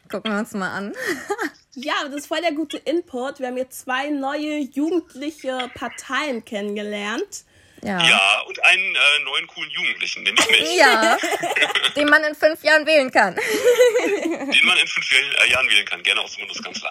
[0.10, 0.94] Gucken wir uns mal an.
[1.76, 3.40] ja, das ist voll der gute Input.
[3.40, 7.46] Wir haben jetzt zwei neue jugendliche Parteien kennengelernt.
[7.84, 8.02] Ja.
[8.04, 11.16] Ja, und einen äh, neuen coolen Jugendlichen, den ich mich, Ja,
[11.96, 13.36] den man in fünf Jahren wählen kann.
[13.36, 16.90] den man in fünf äh, Jahren wählen kann, gerne aus dem Bundeskanzler.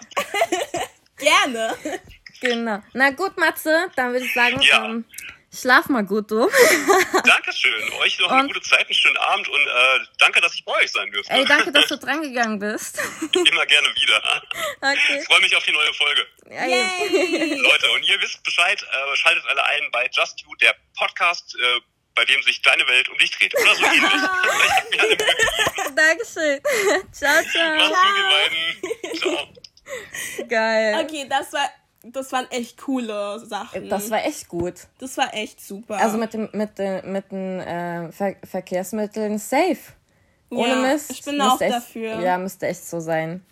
[1.17, 1.75] Gerne.
[2.41, 2.83] Genau.
[2.93, 4.85] Na gut, Matze, dann würde ich sagen, Ja.
[4.85, 5.05] ähm,
[5.51, 6.47] schlaf mal gut, du.
[7.25, 7.91] Dankeschön.
[7.99, 10.73] Euch noch eine Und- gute Zeit, einen schönen Abend und äh, danke, dass ich bei
[10.73, 11.33] euch sein dürfte.
[11.33, 12.99] Ey, danke, dass du drangegangen bist.
[13.33, 14.43] Immer gerne wieder.
[14.81, 15.19] Okay.
[15.19, 16.27] Ich freue mich auf die neue Folge.
[16.45, 17.55] Ey.
[17.59, 21.79] Leute, und ihr wisst Bescheid, äh, schaltet alle ein bei Just You, der Podcast, äh,
[22.13, 23.55] bei dem sich deine Welt um dich dreht.
[23.59, 24.11] Oder so ähnlich.
[25.95, 26.61] Dankeschön.
[27.11, 27.75] Ciao, ciao.
[27.77, 29.19] Macht's gut, ihr beiden.
[29.19, 29.53] Ciao.
[30.47, 31.03] Geil.
[31.03, 31.69] Okay, das war,
[32.03, 33.89] das waren echt coole Sachen.
[33.89, 34.73] Das war echt gut.
[34.99, 35.97] das war echt super.
[35.97, 39.77] Also mit dem mit den mit den äh, Ver Verkehrsmitteln safe.
[40.49, 41.11] Ohne Ja, Mist.
[41.11, 42.19] ich bin auch echt, dafür.
[42.21, 43.43] Ja, müsste echt so sein.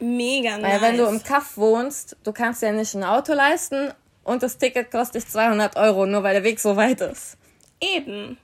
[0.00, 0.72] mega nice.
[0.72, 3.92] Weil wenn du im Kaff wohnst, du kannst ja nicht ein Auto leisten
[4.24, 7.36] und das Ticket kostet dich 200 Euro, nur weil der Weg so weit ist.
[7.80, 8.36] Eben.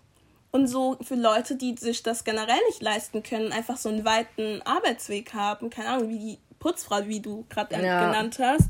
[0.53, 4.61] Und so für Leute, die sich das generell nicht leisten können, einfach so einen weiten
[4.65, 8.07] Arbeitsweg haben, keine Ahnung, wie die Putzfrau, wie du gerade Ja.
[8.07, 8.69] genannt hast.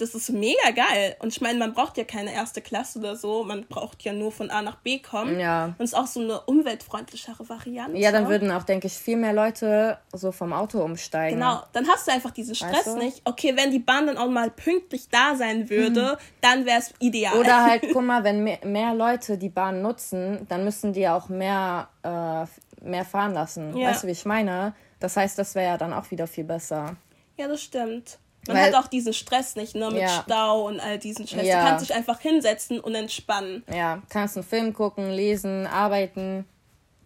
[0.00, 1.16] Das ist mega geil.
[1.18, 4.30] Und ich meine, man braucht ja keine erste Klasse oder so, man braucht ja nur
[4.30, 5.40] von A nach B kommen.
[5.40, 5.74] Ja.
[5.76, 7.98] Und ist auch so eine umweltfreundlichere Variante.
[7.98, 11.40] Ja, dann würden auch, denke ich, viel mehr Leute so vom Auto umsteigen.
[11.40, 12.96] Genau, dann hast du einfach diesen Stress Weißt du?
[12.98, 13.22] nicht.
[13.24, 17.36] Okay, wenn die Bahn dann auch mal pünktlich da sein würde, dann wäre es ideal.
[17.36, 21.28] Oder halt, guck mal, wenn mehr, mehr Leute die Bahn nutzen, dann müssen die auch
[21.28, 22.46] mehr, äh,
[22.88, 23.76] mehr fahren lassen.
[23.76, 23.88] Ja.
[23.88, 24.74] Weißt du, wie ich meine?
[25.00, 26.96] Das heißt, das wäre ja dann auch wieder viel besser.
[27.36, 28.18] Ja, das stimmt.
[28.46, 30.22] Man Weil- hat auch diesen Stress nicht, ne, mit Ja.
[30.24, 31.46] Stau und all diesen Stress.
[31.46, 31.60] Ja.
[31.62, 33.62] Du kannst dich einfach hinsetzen und entspannen.
[33.72, 36.38] Ja, kannst einen Film gucken, lesen, arbeiten.
[36.40, 36.44] Ey,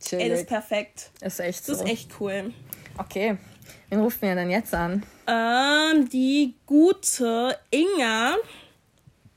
[0.01, 0.47] das ist Chillig.
[0.47, 1.11] perfekt.
[1.21, 1.73] Ist echt so.
[1.73, 2.53] Das ist echt cool.
[2.99, 3.37] Okay.
[3.89, 5.05] Wen rufen wir denn jetzt an?
[5.27, 8.35] Ähm, die gute Inga.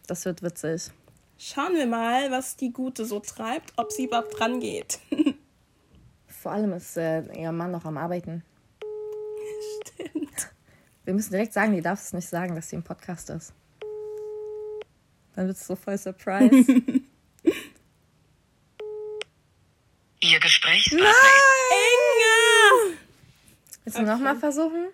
[0.07, 0.91] Das wird witzig.
[1.37, 4.99] Schauen wir mal, was die gute so treibt, ob sie überhaupt dran geht.
[6.45, 8.43] Vor allem ist äh, ihr Mann noch am Arbeiten.
[9.81, 10.51] Stimmt.
[11.03, 13.51] Wir müssen direkt sagen, die darf es nicht sagen, dass sie im Podcast ist.
[15.33, 16.53] Dann wird es so voll Surprise.
[20.19, 21.07] Ihr Gesprächspartner
[21.71, 22.99] Inga!
[23.83, 24.89] Willst du noch mal versuchen?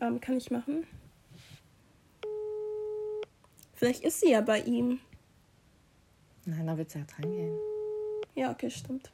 [0.00, 0.88] Ähm, kann ich machen?
[3.74, 4.98] Vielleicht ist sie ja bei ihm.
[6.46, 7.56] Nein, da wird sie ja dran gehen.
[8.34, 9.12] Ja, okay, stimmt.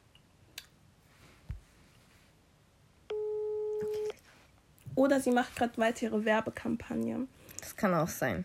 [4.99, 7.25] Oder sie macht gerade weiter ihre Werbekampagne.
[7.61, 8.43] Das kann auch sein.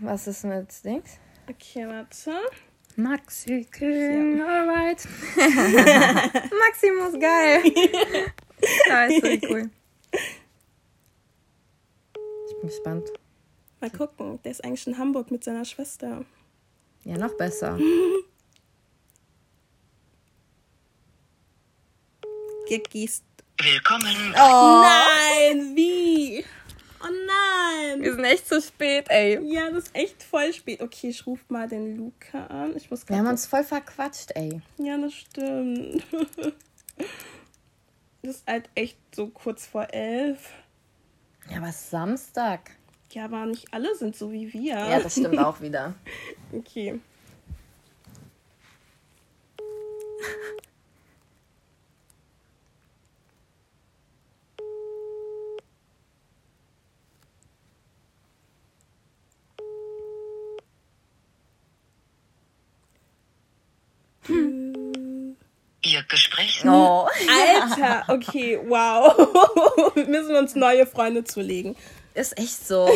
[0.00, 1.18] Was ist mit Dings?
[1.48, 2.30] Okay, warte.
[2.94, 5.04] Maxi King, alright.
[6.66, 7.62] Maximus, geil.
[8.88, 9.68] ja, ist so cool.
[12.46, 13.08] Ich bin gespannt.
[13.80, 14.40] Mal gucken.
[14.44, 16.24] Der ist eigentlich in Hamburg mit seiner Schwester.
[17.02, 17.76] Ja, noch besser.
[22.68, 23.24] Gegist.
[23.62, 24.34] Willkommen.
[24.36, 26.42] Oh, Nein, wie?
[27.02, 28.02] Oh nein.
[28.02, 29.38] wir sind echt zu spät, ey.
[29.52, 30.80] Ja, das ist echt voll spät.
[30.80, 32.74] Okay, ich ruf mal den Luca an.
[32.74, 34.62] Ich muss Wir haben uns voll verquatscht, ey.
[34.78, 36.02] Ja, das stimmt.
[38.22, 40.50] Das ist halt echt so kurz vor elf.
[41.50, 42.72] Ja, aber es ist Samstag.
[43.12, 44.74] Ja, aber nicht alle sind so wie wir.
[44.74, 45.94] Ja, das stimmt auch wieder.
[46.52, 47.00] Okay.
[65.82, 66.62] Ihr Gespräch.
[66.66, 67.08] Oh.
[67.28, 69.16] Alter, okay, wow.
[69.94, 71.76] Wir müssen uns neue Freunde zulegen.
[72.14, 72.88] Ist echt so.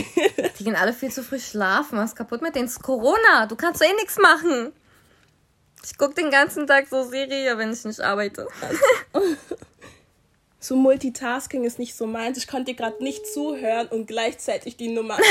[0.59, 1.99] Die gehen alle viel zu früh schlafen.
[1.99, 2.67] Was ist kaputt mit denen?
[2.67, 3.47] Es ist Corona.
[3.47, 4.73] Du kannst eh nichts machen.
[5.85, 8.49] Ich guck den ganzen Tag so Serie, wenn ich nicht arbeite.
[10.59, 12.39] So Multitasking ist nicht so meins.
[12.39, 15.19] Ich konnte dir gerade nicht zuhören und gleichzeitig die Nummer.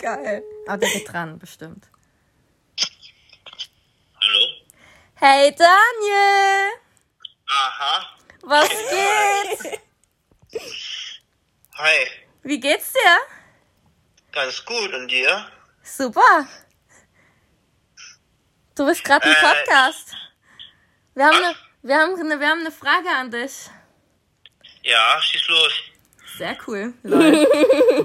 [0.00, 0.42] Geil.
[0.66, 1.84] Aber der geht dran, bestimmt.
[4.14, 4.46] Hallo?
[5.16, 6.78] Hey Daniel!
[7.48, 8.06] Aha.
[8.42, 9.80] Was geht?
[11.76, 12.06] Hi.
[12.42, 13.18] Wie geht's dir?
[14.32, 14.92] Ganz gut.
[14.94, 15.46] Und dir?
[15.82, 16.46] Super.
[18.74, 20.14] Du bist gerade im Äh, Podcast.
[21.14, 23.52] Wir haben eine wir haben eine, wir haben eine Frage an dich.
[24.82, 25.72] Ja, schieß los.
[26.36, 26.92] Sehr cool.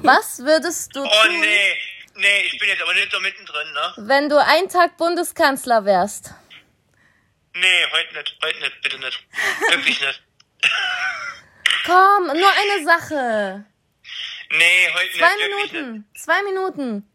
[0.04, 1.76] Was würdest du Oh, tun, nee.
[2.16, 3.94] Nee, ich bin jetzt aber nicht so mittendrin, ne?
[3.98, 6.32] wenn du einen Tag Bundeskanzler wärst?
[7.56, 8.38] Nee, heute nicht.
[8.44, 8.82] Heute nicht.
[8.82, 9.20] Bitte nicht.
[9.70, 10.24] Wirklich nicht.
[11.86, 13.66] Komm, nur eine Sache.
[14.52, 15.56] Nee, heute Zwei nicht.
[15.62, 15.74] Nicht.
[15.74, 16.06] Minuten.
[16.16, 17.10] Zwei Minuten.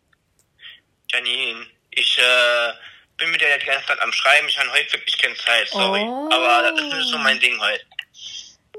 [1.10, 2.72] Janine, ich äh,
[3.16, 4.46] bin mit der die ganze Zeit am Schreiben.
[4.48, 6.02] Ich habe heute wirklich keine Zeit, sorry.
[6.02, 6.28] Oh.
[6.30, 7.84] Aber das ist nicht so mein Ding heute.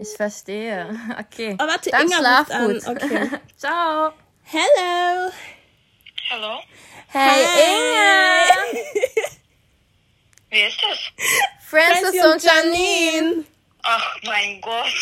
[0.01, 0.89] Ich verstehe.
[1.19, 1.57] Okay.
[1.59, 2.67] Oh, warte, Dann Inga schlaf ruft an.
[2.73, 2.87] gut.
[2.87, 3.29] Okay.
[3.57, 4.13] Ciao.
[4.43, 5.31] Hello.
[6.29, 6.63] Hallo?
[7.11, 8.89] Hey, Inge.
[10.49, 10.97] Wer ist das?
[11.69, 13.43] Francis und Janine.
[13.83, 14.85] Ach mein Gott.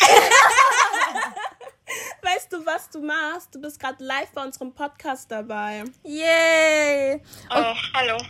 [2.22, 3.54] Weißt du, was du machst?
[3.54, 5.84] Du bist gerade live bei unserem Podcast dabei.
[6.04, 7.22] Yay.
[7.50, 8.18] Oh, hallo.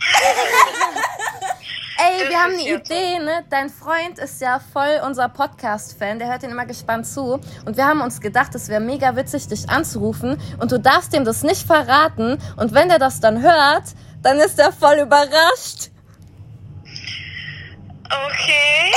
[1.97, 2.67] Ey, Das wir haben eine so.
[2.75, 3.43] Idee, ne?
[3.49, 7.41] Dein Freund ist ja voll unser Podcast-Fan, der hört den immer gespannt zu.
[7.65, 10.41] Und wir haben uns gedacht, es wäre mega witzig, dich anzurufen.
[10.61, 12.41] Und du darfst ihm das nicht verraten.
[12.55, 13.83] Und wenn der das dann hört,
[14.21, 15.89] dann ist er voll überrascht.
[18.09, 18.91] Okay.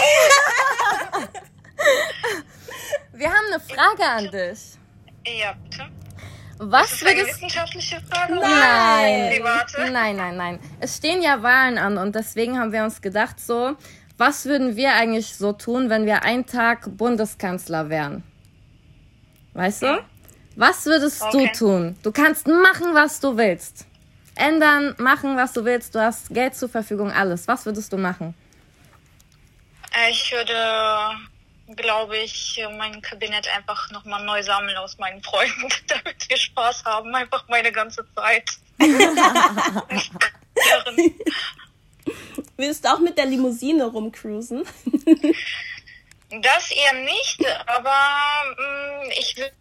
[3.12, 4.61] Wir haben eine Frage an dich.
[5.27, 5.88] Ja, bitte.
[6.59, 8.35] Was Das ist eine würdest wissenschaftliche Frage?
[8.35, 9.33] Nein.
[9.37, 9.90] Private?
[9.92, 10.61] Nein, nein, nein.
[10.81, 13.77] Es stehen ja Wahlen an und deswegen haben wir uns gedacht, so,
[14.16, 18.22] was würden wir eigentlich so tun, wenn wir einen Tag Bundeskanzler wären?
[19.55, 20.03] Weißt du?
[20.57, 21.51] Was würdest Okay.
[21.53, 21.96] du tun?
[22.03, 23.87] Du kannst machen, was du willst.
[24.35, 25.94] Ändern, machen, was du willst.
[25.94, 27.48] Du hast Geld zur Verfügung, alles.
[27.48, 28.35] Was würdest du machen?
[29.94, 31.16] Äh, Ich würde,
[31.76, 37.14] glaube ich, mein Kabinett einfach nochmal neu sammeln aus meinen Freunden, damit wir Spaß haben.
[37.14, 38.50] Einfach meine ganze Zeit.
[42.57, 44.64] Willst du auch mit der Limousine rumcruisen?
[46.40, 47.95] Das eher nicht, aber
[48.57, 49.53] mh, ich würde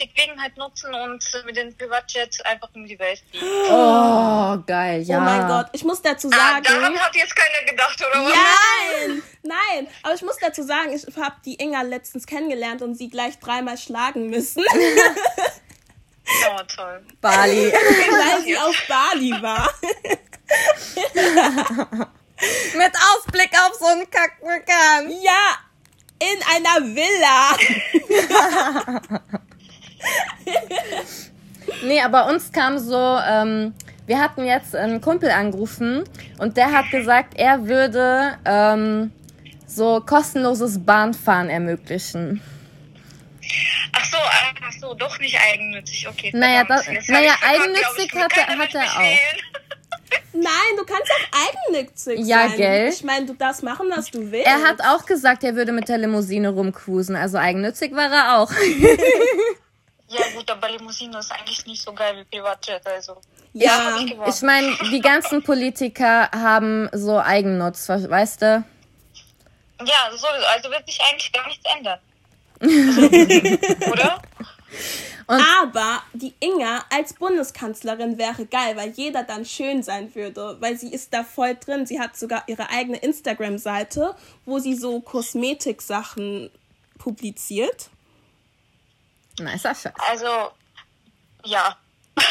[0.00, 3.44] die Gelegenheit nutzen und mit dem Privatjet einfach um die Welt fliegen.
[3.70, 5.18] Oh, geil, ja.
[5.18, 6.62] Oh mein Gott, ich muss dazu Ah, sagen.
[6.64, 8.32] daran hat jetzt keiner gedacht, oder was?
[8.32, 13.08] Nein, nein, aber ich muss dazu sagen, ich habe die Inga letztens kennengelernt und sie
[13.10, 14.62] gleich dreimal schlagen müssen,
[16.50, 17.04] Oh, toll.
[17.20, 17.72] Bali.
[17.72, 19.72] weil sie auf Bali war.
[22.76, 25.10] Mit Ausblick auf so einen Kackvulkan.
[25.22, 25.56] Ja,
[26.18, 27.56] in einer Villa.
[31.82, 32.96] Nee, aber uns kam so,
[33.28, 33.74] ähm,
[34.06, 36.04] wir hatten jetzt einen Kumpel angerufen
[36.38, 39.12] und der hat gesagt, er würde ähm,
[39.66, 42.40] so kostenloses Bahnfahren ermöglichen.
[43.92, 46.08] Ach so, ach so, doch nicht eigennützig.
[46.08, 46.30] Okay.
[46.34, 49.18] Naja, das- naja, eigennützig ich, hat er- hat er auch.
[50.32, 51.38] Nein, du kannst auch
[51.72, 52.56] eigennützig Ja, sein.
[52.56, 52.88] gell?
[52.90, 54.46] Ich meine, du darfst machen, was du willst.
[54.46, 58.50] Er hat auch gesagt, er würde mit der Limousine rumcruisen, also eigennützig war er auch.
[60.08, 63.20] Ja gut, aber Limousine ist eigentlich nicht so geil wie Privatjet, also.
[63.52, 64.14] Ja, ich.
[64.36, 68.64] Ich meine, die ganzen Politiker haben so Eigennutz, weißt du?
[69.84, 71.98] Ja, so, also wird sich eigentlich gar nichts ändern.
[73.78, 74.22] Also, oder?
[75.26, 80.78] Und Aber die Inga als Bundeskanzlerin wäre geil, weil jeder dann schön sein würde, weil
[80.78, 81.84] sie ist da voll drin.
[81.86, 84.14] Sie hat sogar ihre eigene Instagram-Seite,
[84.44, 86.50] wo sie so Kosmetiksachen
[86.98, 87.90] publiziert.
[89.40, 89.92] nicer Scheiß.
[90.08, 90.50] Also,
[91.44, 91.76] ja.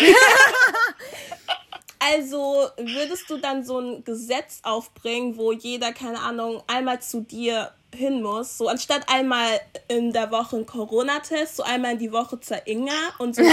[2.08, 7.72] Also würdest du dann so ein Gesetz aufbringen, wo jeder, keine Ahnung, einmal zu dir
[7.96, 12.40] hin muss, so anstatt einmal in der Woche einen Corona-Test, so einmal in die Woche
[12.40, 13.42] zur Inga und so.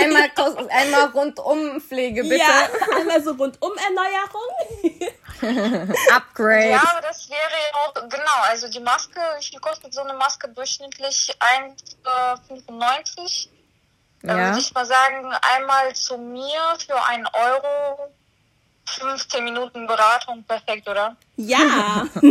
[0.00, 0.30] Einmal,
[0.70, 2.36] einmal rundum Pflege, bitte.
[2.36, 4.48] Ja, einmal so rundum Erneuerung.
[6.14, 6.70] Upgrade.
[6.70, 10.14] Ja, aber das wäre ja auch, genau, also die Maske, wie viel kostet so eine
[10.14, 11.36] Maske durchschnittlich?
[11.40, 13.48] 1,95.
[14.22, 14.46] Da Ja.
[14.48, 18.12] würde ich mal sagen, einmal zu mir für einen Euro,
[18.88, 21.16] 15 Minuten Beratung, perfekt, oder?
[21.36, 22.06] Ja.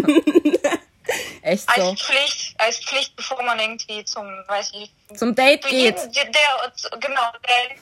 [1.41, 1.95] Echt Als so.
[1.95, 5.72] Pflicht, als Pflicht, bevor man irgendwie zum, weiß ich, Zum Date geht.
[5.72, 7.78] jeden, der, der, genau, der,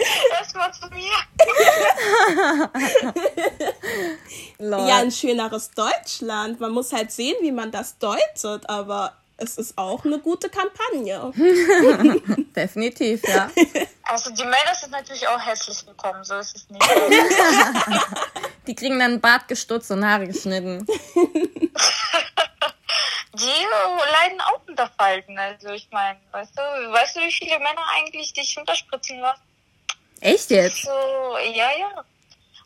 [0.38, 1.12] erstmal zu mir.
[4.88, 6.60] Ja, ein schöneres Deutschland.
[6.60, 11.32] Man muss halt sehen, wie man das deutet, aber es ist auch eine gute Kampagne.
[12.54, 13.50] Definitiv, ja.
[14.04, 16.82] Also die Männer sind natürlich auch herzlich willkommen, so ist es nicht.
[18.66, 20.86] Die kriegen dann einen Bart gestutzt und Haare geschnitten.
[23.32, 23.46] Die
[24.12, 25.38] leiden auch unter Falten.
[25.38, 29.40] Also ich meine, weißt du, weißt du, wie viele Männer eigentlich dich unterspritzen lassen?
[30.20, 30.82] Echt jetzt?
[30.82, 30.90] So,
[31.54, 32.04] ja, ja.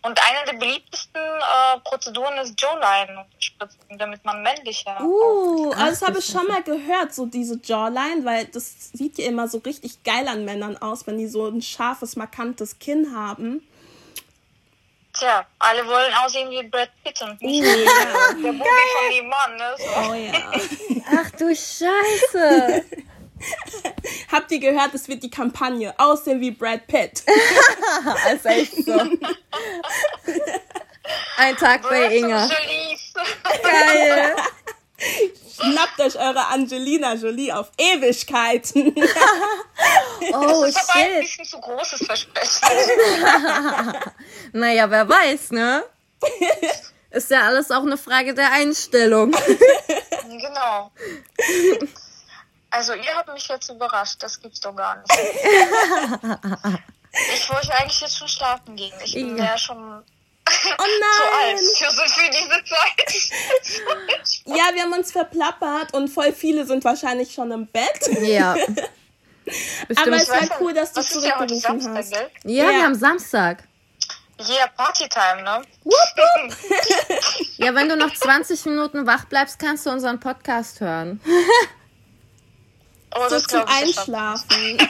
[0.04, 6.02] Und eine der beliebtesten äh, Prozeduren ist Jawline unterspritzen, damit man männlicher Uh, also das
[6.02, 10.02] habe ich schon mal gehört, so diese Jawline, weil das sieht ja immer so richtig
[10.02, 13.66] geil an Männern aus, wenn die so ein scharfes, markantes Kinn haben.
[15.14, 18.32] Tja, alle wollen aussehen wie Brad Pitt und nicht wie ja.
[18.34, 19.56] der Bobby von dem Mann.
[19.56, 19.74] Ne?
[19.78, 19.84] So.
[20.10, 21.12] Oh ja.
[21.16, 22.84] Ach du Scheiße.
[24.32, 27.22] Habt ihr gehört, es wird die Kampagne aussehen wie Brad Pitt?
[28.34, 29.00] ist echt so.
[31.36, 32.48] Ein Tag bei Inga.
[33.62, 34.36] Geil.
[35.60, 38.94] Schnappt euch eure Angelina Jolie auf Ewigkeiten.
[40.32, 41.20] Oh Das ist aber ein shit.
[41.20, 42.62] bisschen zu großes Versprechen.
[44.52, 45.84] Naja, wer weiß, ne?
[47.10, 49.32] Ist ja alles auch eine Frage der Einstellung.
[50.30, 50.90] genau.
[52.76, 55.10] Also ihr habt mich jetzt überrascht, das gibt's doch gar nicht.
[57.36, 58.92] Ich wollte eigentlich jetzt schon schlafen gehen.
[59.04, 59.44] Ich bin Ja.
[59.44, 61.56] ja schon Oh zu alt nein!
[61.58, 64.42] für, so- für diese Zeit.
[64.46, 68.08] Ja, wir haben uns verplappert und voll viele sind wahrscheinlich schon im Bett.
[68.20, 68.54] Ja.
[69.96, 72.10] Aber es war cool, dass du ja zurückgerufen Samstag, hast.
[72.12, 72.30] gell?
[72.46, 72.70] Ja, Ja.
[72.70, 73.62] wir haben Samstag.
[74.40, 75.62] Yeah, Partytime, ne?
[77.58, 81.20] Ja, wenn du noch 20 Minuten wach bleibst, kannst du unseren Podcast hören.
[83.16, 83.96] Oh, So das zum ich.
[83.98, 84.78] Einschlafen.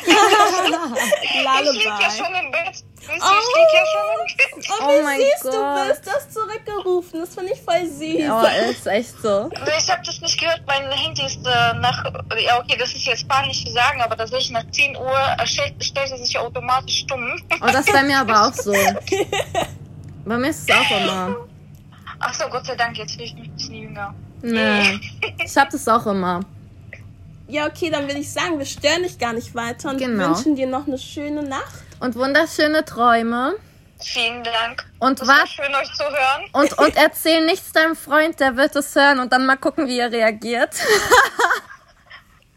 [1.24, 2.16] Ich lieg ja Lullaby.
[2.16, 2.68] schon im Bett.
[2.72, 4.68] Wisst Ich lieg ja schon im Bett.
[4.70, 5.88] Oh, Oh mein süß du Gott.
[5.88, 6.06] bist.
[6.06, 7.20] Du hast zurückgerufen.
[7.20, 8.30] Das finde ich voll süß.
[8.30, 9.50] Oh, ist echt so.
[9.78, 12.04] Ich habe das nicht gehört, mein Handy ist äh, nach,
[12.38, 15.82] ja okay, das ist jetzt peinlich zu sagen, aber tatsächlich nach 10 Uhr äh, stellt,
[15.84, 17.32] stellt es sich automatisch stumm.
[17.60, 18.72] Und das bei mir aber auch so.
[20.26, 21.36] Bei mir ist es auch immer.
[22.20, 24.14] Ach so, Gott sei Dank, jetzt fühle ich mich ein bisschen jünger.
[24.40, 24.98] Nee.
[25.44, 26.40] Ich hab das auch immer.
[27.46, 30.28] Ja, okay, dann würde ich sagen, wir stören dich gar nicht weiter und Genau.
[30.28, 31.74] wünschen dir noch eine schöne Nacht.
[32.00, 33.54] Und wunderschöne Träume.
[34.02, 34.84] Vielen Dank.
[34.98, 36.44] Und Es war schön, euch zu hören.
[36.52, 39.98] und, und erzähl nichts deinem Freund, der wird es hören und dann mal gucken, wie
[39.98, 40.74] er reagiert.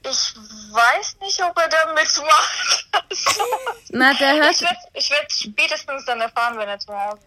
[0.10, 0.34] Ich
[0.72, 2.88] weiß nicht, ob er da mitmacht.
[2.94, 3.42] Also,
[3.90, 4.62] Na, der ich hört.
[4.62, 7.18] werde ich werd spätestens dann erfahren, wenn er zu Hause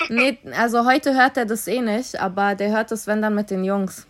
[0.00, 0.10] ist.
[0.10, 3.50] Nee, also heute hört er das eh nicht, aber der hört es, wenn dann mit
[3.50, 4.06] den Jungs.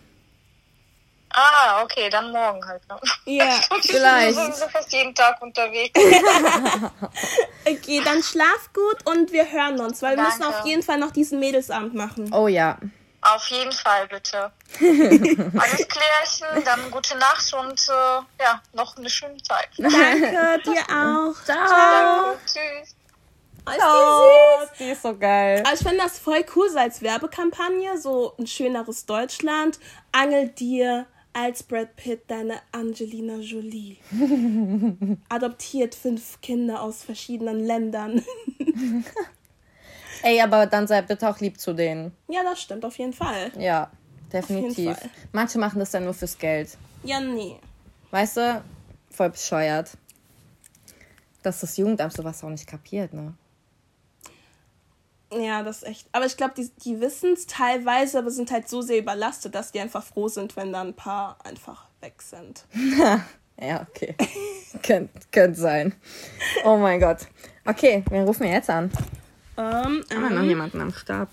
[1.39, 2.81] Ah, okay, dann morgen halt.
[2.89, 2.99] Ne?
[3.25, 4.35] Ja, Vielleicht.
[4.35, 5.93] Wir sind sowieso fast jeden Tag unterwegs.
[7.65, 10.57] okay, dann schlaf gut und wir hören uns, weil wir müssen Danke.
[10.57, 12.33] auf jeden Fall noch diesen Mädelsabend machen.
[12.33, 12.79] Oh ja.
[13.21, 14.51] Auf jeden Fall, bitte.
[14.79, 19.69] Alles klärchen, dann gute Nacht und äh, ja, noch eine schöne Zeit.
[19.77, 21.43] Danke, dir auch.
[21.43, 22.35] Ciao.
[22.47, 22.95] Tschüss.
[23.67, 24.77] Oh, ist die süß.
[24.79, 25.61] die ist so geil.
[25.65, 29.77] Aber ich finde das voll cool so als Werbekampagne, so ein schöneres Deutschland.
[30.11, 31.05] Angel dir
[31.37, 33.97] als Brad Pitt deine Angelina Jolie.
[35.29, 38.23] Adoptiert fünf Kinder aus verschiedenen Ländern.
[40.23, 42.11] Ey, aber dann sei bitte auch lieb zu denen.
[42.27, 43.51] ja, das stimmt auf jeden Fall.
[43.59, 43.91] Ja,
[44.33, 44.97] definitiv.
[44.97, 45.09] Fall.
[45.31, 46.75] Manche machen das ja nur fürs Geld.
[47.03, 47.59] Ja, nee.
[48.09, 48.63] Weißt du,
[49.11, 49.91] voll bescheuert.
[51.43, 53.35] Dass das Jugendamt sowas auch nicht kapiert, ne?
[55.31, 56.07] Ja, das ist echt.
[56.11, 59.71] Aber ich glaube, die, die wissen es teilweise, aber sind halt so sehr überlastet, dass
[59.71, 62.65] die einfach froh sind, wenn da ein paar einfach weg sind.
[63.59, 64.15] Ja, okay.
[64.83, 65.95] Könnte könnt sein.
[66.63, 67.21] Oh mein Gott.
[67.65, 68.91] Okay, wen rufen wir jetzt an?
[69.57, 71.27] Ähm, Haben wir noch ähm, jemanden am Stab?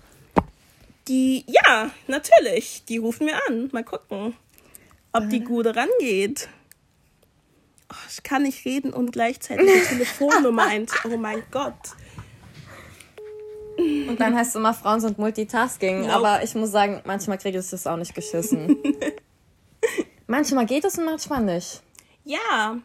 [1.09, 2.85] die, ja, natürlich.
[2.89, 3.69] Die rufen wir an.
[3.73, 4.35] Mal gucken,
[5.13, 6.49] ob die Gute rangeht.
[7.93, 10.87] Oh, ich kann nicht reden und gleichzeitig die Telefonnummer ein.
[11.05, 11.75] Oh mein Gott.
[13.77, 16.03] Und dann heißt es immer, Frauen sind Multitasking.
[16.03, 16.13] Nope.
[16.13, 18.77] Aber ich muss sagen, manchmal kriege ich das auch nicht geschissen.
[20.27, 21.83] manchmal geht es und manchmal nicht.
[22.25, 22.77] Ja,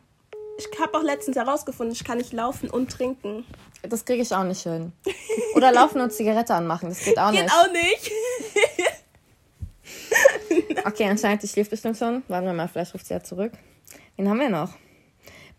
[0.58, 3.46] ich habe auch letztens herausgefunden, ich kann nicht laufen und trinken.
[3.84, 4.92] Das kriege ich auch nicht hin.
[5.56, 6.90] Oder laufen und Zigarette anmachen.
[6.90, 7.54] Das geht auch Geht nicht.
[7.54, 8.12] auch nicht.
[10.86, 12.24] Okay, anscheinend, die schläft bestimmt schon.
[12.28, 13.52] Warten wir mal, vielleicht ruft sie ja zurück.
[14.16, 14.72] Wen haben wir noch?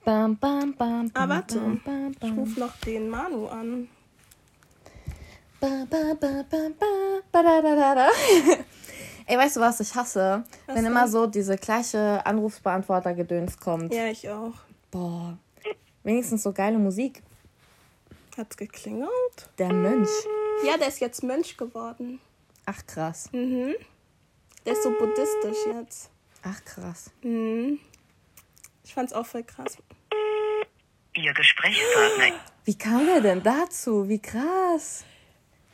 [0.05, 1.59] Bam, bam, bam, bam, Ah, warte.
[1.59, 2.39] bam, bam, Ich bam.
[2.39, 3.89] rufe noch den Manu an.
[5.61, 8.09] Ba, ba, ba, ba, ba, ba, da, da, da, da.
[9.27, 10.43] Ey, weißt du was ich hasse?
[10.67, 10.87] Was Wenn denn?
[10.93, 13.93] immer so diese gleiche Anrufsbeantworter-Gedöns kommt.
[13.93, 14.55] Ja, ich auch.
[14.91, 15.37] Boah.
[16.03, 17.23] Wenigstens so geile Musik.
[18.37, 19.11] Hat's geklingelt?
[19.59, 20.09] Der Mönch.
[20.65, 22.21] Ja, der ist jetzt Mönch geworden.
[22.65, 23.29] Ach krass.
[23.33, 23.75] Mhm.
[24.65, 26.11] Der ist so buddhistisch jetzt.
[26.43, 27.11] Ach krass.
[27.23, 27.79] Mhm.
[28.83, 29.77] Ich fand's auch voll krass.
[31.15, 32.41] Ihr Gesprächspartner.
[32.65, 34.09] Wie kam er denn dazu?
[34.09, 35.05] Wie krass.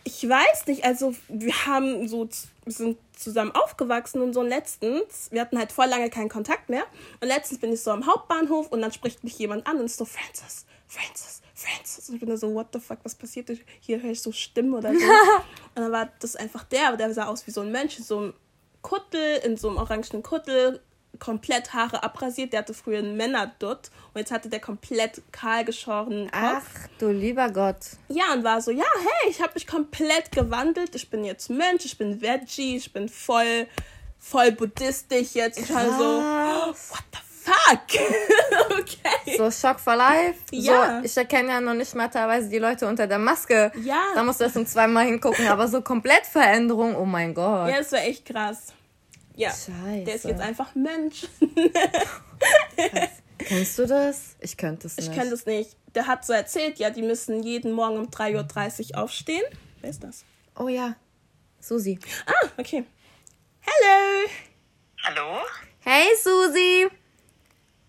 [0.07, 2.29] Ich weiß nicht, also wir haben so
[2.65, 6.85] sind zusammen aufgewachsen und so und letztens, wir hatten halt voll lange keinen Kontakt mehr
[7.21, 9.97] und letztens bin ich so am Hauptbahnhof und dann spricht mich jemand an und ist
[9.97, 12.09] so Francis, Francis, Francis.
[12.09, 13.51] Und ich bin da so what the fuck, was passiert?
[13.81, 15.05] Hier höre ich so Stimmen oder so.
[15.75, 18.05] Und dann war das einfach der, aber der sah aus wie so ein Mensch in
[18.05, 18.35] so einem
[18.83, 20.81] Kuttel, in so einem orangenen Kuttel,
[21.19, 26.31] komplett Haare abrasiert, der hatte früher einen Männerdutt und jetzt hatte der komplett kahl geschorenen
[26.31, 26.43] Kopf.
[26.43, 27.79] Ach du lieber Gott.
[28.09, 30.95] Ja, und war so, ja, hey, ich habe mich komplett gewandelt.
[30.95, 33.67] Ich bin jetzt Mensch, ich bin Veggie, ich bin voll,
[34.19, 35.59] voll buddhistisch jetzt.
[35.59, 36.91] Ich war so, Krass.
[36.91, 38.79] what the fuck?
[38.79, 39.37] okay.
[39.37, 40.41] So Schock for Life.
[40.51, 41.01] Ja.
[41.01, 43.73] So, ich erkenne ja noch nicht mal teilweise die Leute unter der Maske.
[43.83, 44.03] Ja.
[44.15, 45.47] Da musst du erst um zweimal hingucken.
[45.49, 47.69] Aber so komplett Veränderung, oh mein Gott.
[47.69, 48.73] Ja, das war echt krass.
[49.37, 50.05] Ja, Scheiße.
[50.05, 51.27] der ist jetzt einfach Mensch.
[53.39, 54.37] Kennst du das?
[54.41, 55.19] Ich könnte es Ich nicht.
[55.19, 55.77] kann das nicht.
[55.95, 59.45] Der hat so erzählt, ja, die müssen jeden Morgen um 3.30 Uhr aufstehen.
[59.81, 60.25] Wer ist das?
[60.59, 60.97] Oh ja.
[61.61, 61.99] Susi.
[62.27, 62.85] Ah, okay.
[63.61, 64.29] Hello.
[65.05, 65.41] Hallo?
[65.81, 66.89] Hey Susi.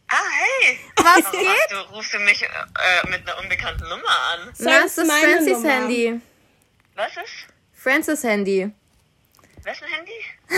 [0.10, 0.16] Ah,
[0.62, 0.80] hey.
[0.98, 1.72] Was Warum geht?
[1.72, 4.54] Du rufst du mich äh, mit einer unbekannten Nummer an.
[4.60, 5.70] Na, das es ist Francis Nummer.
[5.70, 6.22] Handy.
[6.96, 7.48] Was ist?
[7.74, 8.72] Francis Handy.
[9.68, 10.14] Wessen Handy?
[10.50, 10.56] ja,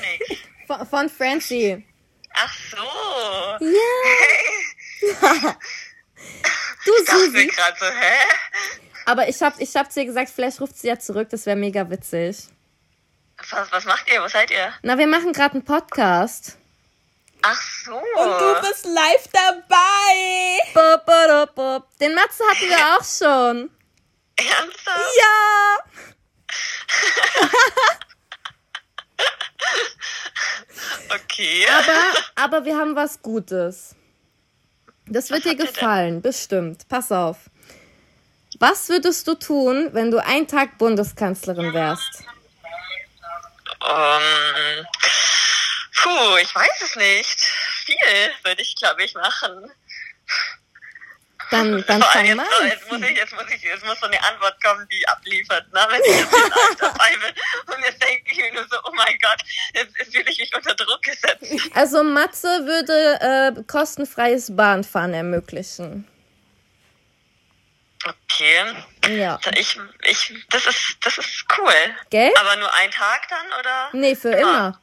[0.00, 0.40] nix.
[0.66, 1.84] Von, von Francie.
[2.32, 2.76] Ach so.
[3.60, 3.68] Ja.
[6.86, 8.16] Du Ich dachte mir gerade so, hä?
[9.04, 11.28] Aber ich hab, ich hab ihr gesagt, vielleicht ruft sie ja zurück.
[11.28, 12.46] Das wäre mega witzig.
[13.50, 14.22] Was, was macht ihr?
[14.22, 14.72] Wo seid ihr?
[14.80, 16.56] Na, wir machen gerade einen Podcast.
[17.42, 17.92] Ach so.
[17.92, 20.58] Und du bist live dabei.
[20.72, 21.98] Bop, bop, bop.
[21.98, 23.70] Den Matze hatten wir auch schon.
[24.36, 25.16] Ernsthaft?
[25.18, 25.76] Ja.
[31.14, 31.66] Okay.
[31.68, 33.94] Aber, aber wir haben was Gutes.
[35.06, 35.66] Das wird dir ihr denn?
[35.66, 36.88] gefallen, bestimmt.
[36.88, 37.38] Pass auf.
[38.58, 42.24] Was würdest du tun, wenn du einen Tag Bundeskanzlerin wärst?
[43.84, 44.86] Ähm,
[46.02, 47.40] puh, ich weiß es nicht.
[47.40, 47.96] Viel
[48.44, 49.72] würde ich, glaube ich, machen.
[51.52, 54.00] Dann, dann allem fang jetzt, mal so, jetzt muss ich, jetzt muss ich, jetzt muss
[54.00, 55.86] so eine Antwort kommen, die abliefert, ne?
[55.90, 57.74] Wenn ich jetzt live dabei bin.
[57.74, 59.42] Und jetzt denke ich mir nur so, oh mein Gott,
[59.74, 61.70] jetzt, jetzt fühle ich mich unter Druck gesetzt.
[61.74, 66.08] Also Matze würde äh, kostenfreies Bahnfahren ermöglichen.
[68.04, 68.64] Okay.
[69.10, 69.38] Ja.
[69.54, 71.74] Ich, ich, das ist, das ist cool.
[72.10, 72.32] Gell?
[72.40, 73.90] Aber nur ein Tag dann, oder?
[73.92, 74.80] Nee, für immer.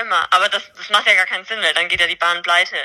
[0.00, 0.26] Immer.
[0.32, 2.76] Aber das, das macht ja gar keinen Sinn, weil dann geht ja die Bahn pleite.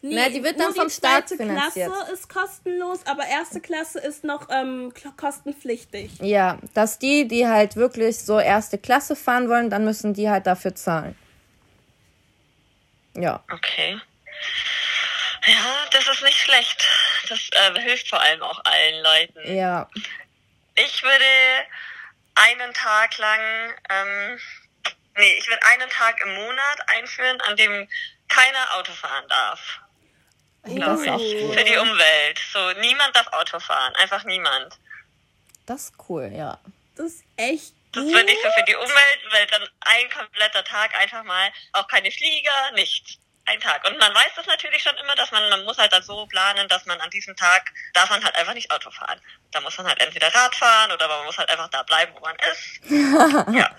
[0.00, 1.90] Nee, Na, die wird dann nur vom die Staat zweite finanziert.
[1.92, 6.12] Klasse ist kostenlos, aber erste Klasse ist noch ähm, kostenpflichtig.
[6.20, 10.46] Ja, dass die, die halt wirklich so erste Klasse fahren wollen, dann müssen die halt
[10.46, 11.16] dafür zahlen.
[13.14, 13.42] Ja.
[13.52, 14.00] Okay.
[15.46, 16.86] Ja, das ist nicht schlecht.
[17.28, 19.56] Das äh, hilft vor allem auch allen Leuten.
[19.56, 19.88] Ja.
[20.76, 21.24] Ich würde
[22.36, 23.40] einen Tag lang,
[23.88, 24.38] ähm,
[25.16, 27.88] nee, ich würde einen Tag im Monat einführen, an dem
[28.28, 29.80] keiner Auto fahren darf.
[30.76, 31.34] Das Glaube ich.
[31.42, 31.52] cool.
[31.56, 32.40] Für die Umwelt.
[32.52, 33.94] So, niemand darf Auto fahren.
[33.96, 34.78] Einfach niemand.
[35.66, 36.58] Das ist cool, ja.
[36.96, 38.12] Das ist echt Das gut.
[38.12, 42.10] würde ich so für die Umwelt, weil dann ein kompletter Tag einfach mal auch keine
[42.10, 43.18] Flieger, nichts.
[43.46, 43.82] Ein Tag.
[43.88, 46.68] Und man weiß das natürlich schon immer, dass man, man muss halt dann so planen,
[46.68, 49.18] dass man an diesem Tag darf man halt einfach nicht Auto fahren.
[49.52, 52.20] Da muss man halt entweder Rad fahren oder man muss halt einfach da bleiben, wo
[52.20, 52.80] man ist.
[53.54, 53.70] ja.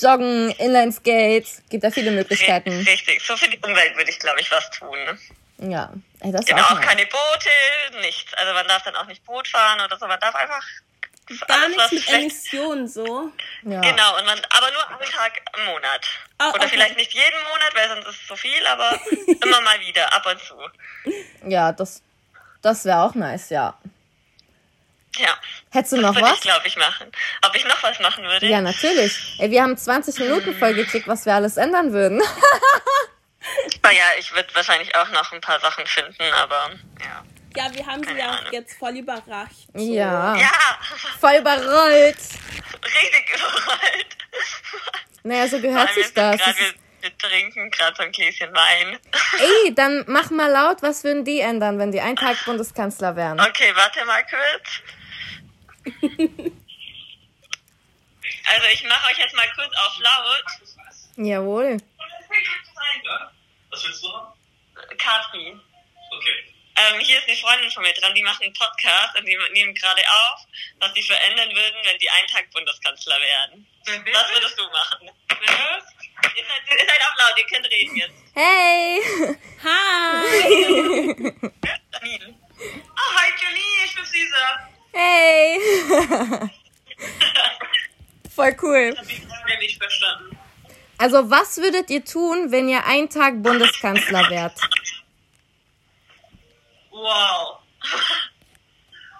[0.00, 1.46] Joggen, Inlineskate.
[1.70, 2.70] Gibt da viele Möglichkeiten.
[2.86, 5.18] Richtig, so für die Umwelt würde ich, glaube ich, was tun.
[5.58, 5.90] Ja,
[6.20, 8.32] Ey, das ist Genau, auch auch keine Boote, nichts.
[8.34, 10.62] Also man darf dann auch nicht Boot fahren oder so, man darf einfach
[11.48, 13.32] Gar alles, nichts was mit schlecht- Emissionen so.
[13.62, 13.80] Ja.
[13.80, 16.06] Genau, und man, aber nur einen Tag im Monat.
[16.38, 16.68] Ah, Oder okay.
[16.70, 19.00] vielleicht nicht jeden Monat, weil sonst ist es zu viel, aber
[19.44, 20.54] immer mal wieder, ab und zu.
[21.48, 22.02] Ja, das,
[22.62, 23.76] das wäre auch nice, ja.
[25.16, 25.34] Ja.
[25.72, 26.40] Hättest du noch würde ich, was?
[26.42, 27.10] glaube ich, machen.
[27.42, 28.46] Ob ich noch was machen würde?
[28.46, 29.36] Ja, natürlich.
[29.40, 32.22] Ey, wir haben 20 Minuten vollgekriegt, was wir alles ändern würden.
[33.82, 36.70] Naja, ich würde wahrscheinlich auch noch ein paar Sachen finden, aber
[37.00, 37.24] ja.
[37.56, 38.52] Ja, wir haben sie ja auch Ahnung.
[38.52, 39.66] jetzt voll überrascht.
[39.72, 39.94] So.
[39.94, 40.36] Ja.
[40.36, 40.50] Ja,
[41.18, 42.18] Voll überrollt.
[42.84, 44.16] richtig überrollt.
[45.22, 46.36] Naja, so gehört sich das.
[46.38, 48.98] grad, wir, wir trinken gerade so ein Gläschen Wein.
[49.38, 53.40] Ey, dann mach mal laut, was würden die ändern, wenn die einen Tag Bundeskanzler wären?
[53.40, 54.82] Okay, warte mal kurz.
[58.48, 60.44] Also ich mache euch jetzt mal kurz auf laut.
[61.16, 61.78] Jawohl.
[63.76, 64.32] Was willst du haben?
[64.96, 65.60] Katrin.
[66.10, 66.54] Okay.
[66.76, 69.74] Ähm, hier ist eine Freundin von mir dran, die macht einen Podcast und die nehmen
[69.74, 70.46] gerade auf,
[70.80, 73.66] was die verändern würden, wenn die einen Tag Bundeskanzler werden.
[73.84, 75.10] Was würdest du machen?
[75.28, 78.14] Ihr seid, ihr seid auch laut, ihr könnt reden jetzt.
[78.34, 79.02] Hey!
[79.62, 80.32] Hi!
[81.92, 82.34] Janine.
[82.96, 84.52] Ah, hi Julie, ich bin Caesar.
[84.94, 85.60] Hey!
[88.34, 88.90] Voll cool.
[88.94, 90.38] Ich hab die Frage nicht verstanden.
[90.98, 94.58] Also, was würdet ihr tun, wenn ihr einen Tag Bundeskanzler wärt?
[96.90, 97.60] Wow.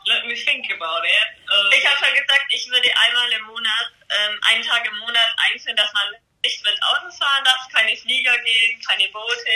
[0.06, 1.76] Let me think about it.
[1.76, 5.76] ich habe schon gesagt, ich würde einmal im Monat, ähm, einen Tag im Monat einführen,
[5.76, 6.14] dass man
[6.44, 9.50] nicht mit Autos fahren darf, keine Flieger gehen, keine Boote.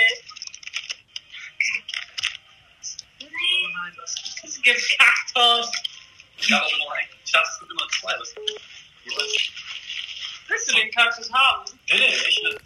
[4.42, 5.70] Es gibt Kaktus.
[6.36, 7.08] Ich habe auch noch einen.
[7.24, 8.12] Ich dachte, es gibt immer zwei.
[8.18, 8.34] Das
[10.50, 11.64] Willst du den Kaktus haben?
[11.90, 12.58] nee, nee, ich will.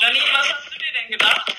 [0.00, 1.56] Janine, was hast du dir denn gedacht?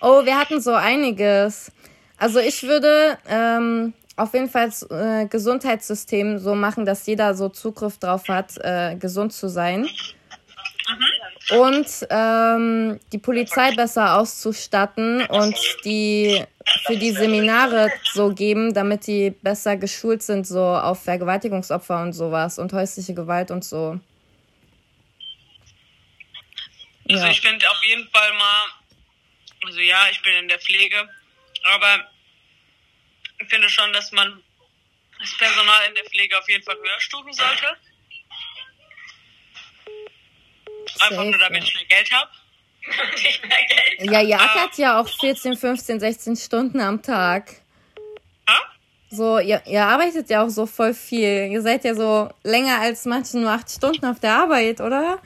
[0.00, 1.72] Oh, wir hatten so einiges.
[2.16, 7.48] Also, ich würde ähm, auf jeden Fall das äh, Gesundheitssystem so machen, dass jeder so
[7.48, 9.88] Zugriff drauf hat, äh, gesund zu sein.
[11.50, 16.44] Und ähm, die Polizei besser auszustatten und die
[16.86, 22.58] für die Seminare so geben, damit die besser geschult sind, so auf Vergewaltigungsopfer und sowas
[22.58, 23.98] und häusliche Gewalt und so.
[27.08, 28.64] Also ich finde auf jeden Fall mal,
[29.66, 31.08] also ja, ich bin in der Pflege,
[31.64, 32.08] aber
[33.40, 34.40] ich finde schon, dass man
[35.20, 37.76] das Personal in der Pflege auf jeden Fall höher stufen sollte.
[41.00, 41.68] Einfach nur, damit ja.
[41.68, 42.30] ich mehr Geld habe.
[43.98, 47.52] Ja, ihr ackert ja auch 14, 15, 16 Stunden am Tag.
[48.48, 48.60] Ha?
[49.10, 51.48] So, ihr, ihr arbeitet ja auch so voll viel.
[51.50, 55.22] Ihr seid ja so länger als manche nur acht Stunden auf der Arbeit, oder?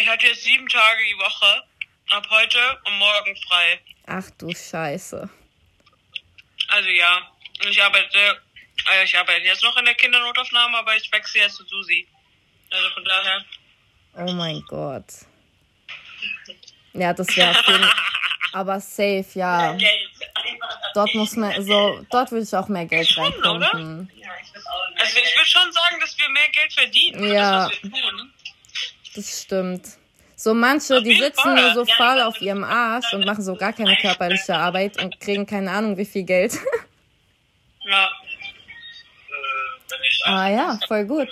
[0.00, 1.62] Ich hatte jetzt sieben Tage die Woche,
[2.10, 3.80] ab heute und morgen frei.
[4.06, 5.28] Ach du Scheiße.
[6.68, 7.30] Also ja,
[7.60, 11.64] ich arbeite, äh, ich arbeite jetzt noch in der Kindernotaufnahme, aber ich wechsle jetzt zu
[11.64, 12.08] Susi.
[12.70, 13.44] Also von daher.
[14.16, 15.04] Oh mein Gott.
[16.92, 17.88] Ja, das wäre auf jeden
[18.52, 19.76] Aber safe, ja.
[20.94, 23.66] Dort muss man, so, dort würde ich auch mehr Geld Schon, oder?
[23.66, 24.10] reinpumpen.
[24.16, 25.00] Ja, ich weiß auch nicht.
[25.02, 27.18] Also ich würde schon sagen, dass wir mehr Geld verdienen.
[27.18, 27.68] für Ja.
[27.68, 28.32] Das, was wir tun.
[29.16, 29.88] Das stimmt.
[30.36, 31.54] So manche, die sitzen Fall.
[31.56, 35.18] nur so Ja, faul auf ihrem Arsch und machen so gar keine körperliche Arbeit und
[35.18, 36.56] kriegen keine Ahnung wie viel Geld.
[37.86, 38.04] Ja.
[38.06, 38.10] Äh,
[39.90, 41.28] wenn ich ah ja, voll gut.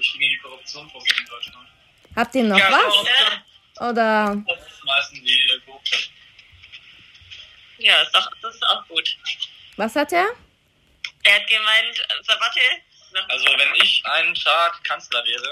[0.00, 1.68] Würde ich gegen die Korruption vorgehen in Deutschland.
[2.16, 2.82] Habt ihr noch ja, was?
[2.82, 3.88] Korruption.
[3.90, 4.44] Oder
[4.80, 6.00] Schmeißen die äh, Korruption.
[7.78, 9.16] Ja, ist doch, das ist auch gut.
[9.76, 10.28] was hat er?
[11.24, 15.50] Er hat gemeint, äh, noch- Also wenn ich einen Tag Kanzler wäre,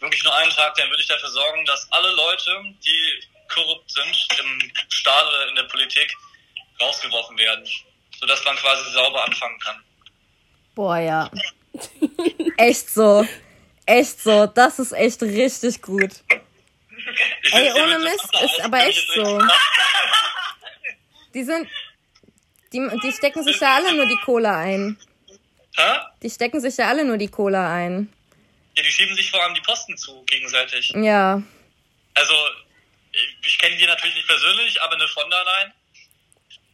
[0.00, 4.28] wirklich nur einen Tag, dann würde ich dafür sorgen, dass alle Leute, die korrupt sind
[4.40, 6.14] im Staat oder in der Politik,
[6.80, 7.66] rausgeworfen werden,
[8.20, 9.82] sodass man quasi sauber anfangen kann.
[10.74, 11.30] Boah, ja.
[12.58, 13.26] Echt so.
[13.86, 14.46] Echt so.
[14.46, 16.10] Das ist echt richtig gut.
[17.52, 19.40] Ey, ohne Mist, ist aber echt so.
[21.34, 21.68] Die sind.
[22.72, 24.98] Die, die stecken sich ja alle nur die Cola ein.
[25.76, 25.98] Hä?
[26.22, 28.12] Die stecken sich ja alle nur die Cola ein.
[28.76, 30.90] Ja, die schieben sich vor allem die Posten zu gegenseitig.
[30.96, 31.42] Ja.
[32.14, 32.34] Also,
[33.42, 35.72] ich, kenne die natürlich nicht persönlich, aber eine von der Leyen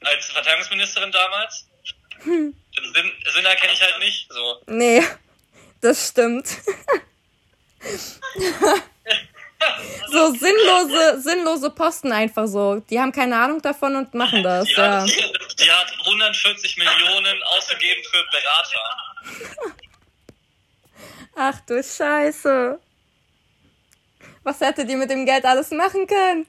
[0.05, 1.69] als Verteidigungsministerin damals.
[2.25, 2.55] Den
[2.95, 4.33] Sinn, Sinn erkenne ich halt nicht.
[4.33, 4.63] So.
[4.67, 5.03] Nee.
[5.83, 6.47] Das stimmt.
[10.11, 12.77] so sinnlose, sinnlose Posten einfach so.
[12.89, 15.01] Die haben keine Ahnung davon und machen das, Ja, ja.
[15.01, 18.81] das Die hat 140 Millionen ausgegeben für Berater.
[21.35, 22.79] Ach du Scheiße.
[24.45, 26.47] Was hätte die mit dem Geld alles machen können?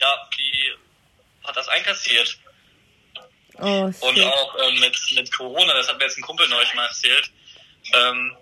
[0.00, 0.74] Ja, die
[1.44, 2.38] hat das einkassiert.
[3.56, 6.86] Oh, Und auch ähm, mit, mit Corona, das hat mir jetzt ein Kumpel neulich mal
[6.86, 7.30] erzählt.
[7.92, 8.36] Ähm,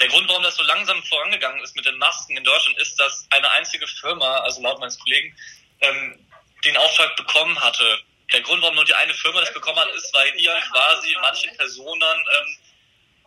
[0.00, 3.26] der Grund, warum das so langsam vorangegangen ist mit den Masken in Deutschland, ist, dass
[3.30, 5.36] eine einzige Firma, also laut meines Kollegen,
[5.80, 6.26] ähm,
[6.64, 8.00] den Auftrag bekommen hatte.
[8.32, 11.56] Der Grund, warum nur die eine Firma das bekommen hat, ist, weil ihr quasi manchen
[11.56, 12.58] Personen ähm,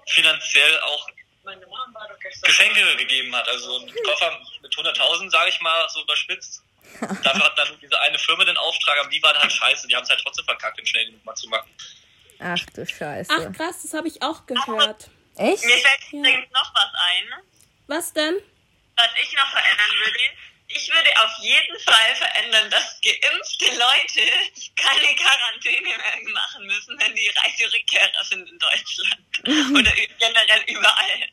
[0.07, 1.07] finanziell auch
[2.43, 3.47] Geschenke gegeben hat.
[3.49, 6.63] Also ein Koffer mit 100.000, sage ich mal, so überspitzt.
[7.23, 9.87] Dafür hat dann diese eine Firma den Auftrag, aber die waren halt scheiße.
[9.87, 11.69] Die haben es halt trotzdem verkackt, den schnell mal zu machen.
[12.39, 13.31] Ach du Scheiße.
[13.31, 15.09] Ach krass, das habe ich auch gehört.
[15.37, 15.63] Echt?
[15.65, 17.33] Mir fällt übrigens noch was ein,
[17.87, 18.35] Was denn?
[18.95, 20.19] was ich noch verändern würde.
[20.67, 24.21] Ich würde auf jeden Fall verändern, dass geimpfte Leute
[24.75, 29.21] keine Quarantäne mehr machen müssen, wenn die Reiserückkehrer sind in Deutschland.
[29.79, 31.29] Oder ü- generell überall.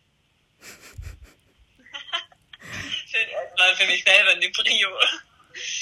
[3.11, 4.89] Für, erstmal für mich selber eine Prio.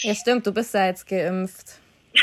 [0.02, 1.78] Ja, stimmt, du bist ja jetzt geimpft.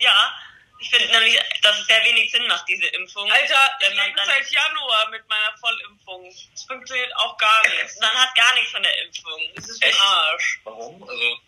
[0.00, 0.32] Ja,
[0.80, 3.30] ich finde nämlich, dass es sehr wenig Sinn macht, diese Impfung.
[3.30, 6.26] Alter, ich lebe seit Januar mit meiner Vollimpfung.
[6.54, 7.98] Es funktioniert auch gar nichts.
[8.00, 9.40] man hat gar nichts von der Impfung.
[9.56, 10.60] Es ist ein Arsch.
[10.64, 11.02] Warum?
[11.08, 11.40] Also,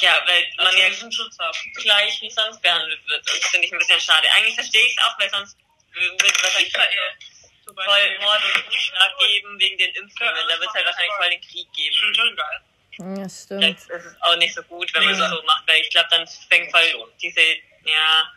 [0.00, 1.56] Ja, weil man Also, ja einen Schutz habe.
[1.76, 3.18] gleich wie sonst behandelt wird.
[3.30, 4.28] Und das finde ich ein bisschen schade.
[4.36, 5.56] Eigentlich verstehe ich es auch, weil sonst
[5.92, 8.18] wird es wahrscheinlich voll.
[8.20, 10.34] Mord und Totschlag geben wegen den Impfungen.
[10.48, 12.14] Da wird es halt wahrscheinlich voll den Krieg Schon geben.
[12.14, 12.60] schon geil.
[12.98, 13.62] Ja, stimmt.
[13.64, 15.24] Jetzt ist es auch nicht so gut, wenn man Ja.
[15.26, 17.40] es so macht, weil ich glaube, dann fängt voll diese,
[17.84, 18.32] ja,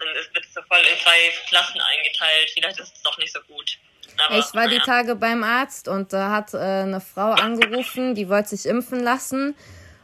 [0.00, 2.50] dann wird es so voll in zwei Klassen eingeteilt.
[2.54, 3.78] Vielleicht ist es doch nicht so gut.
[4.26, 4.84] Aber, Ich war die naja.
[4.84, 9.54] Tage beim Arzt und da hat äh, eine Frau angerufen, die wollte sich impfen lassen.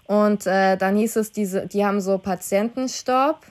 [0.05, 3.45] Und äh, dann hieß es, diese, die haben so Patientenstopp.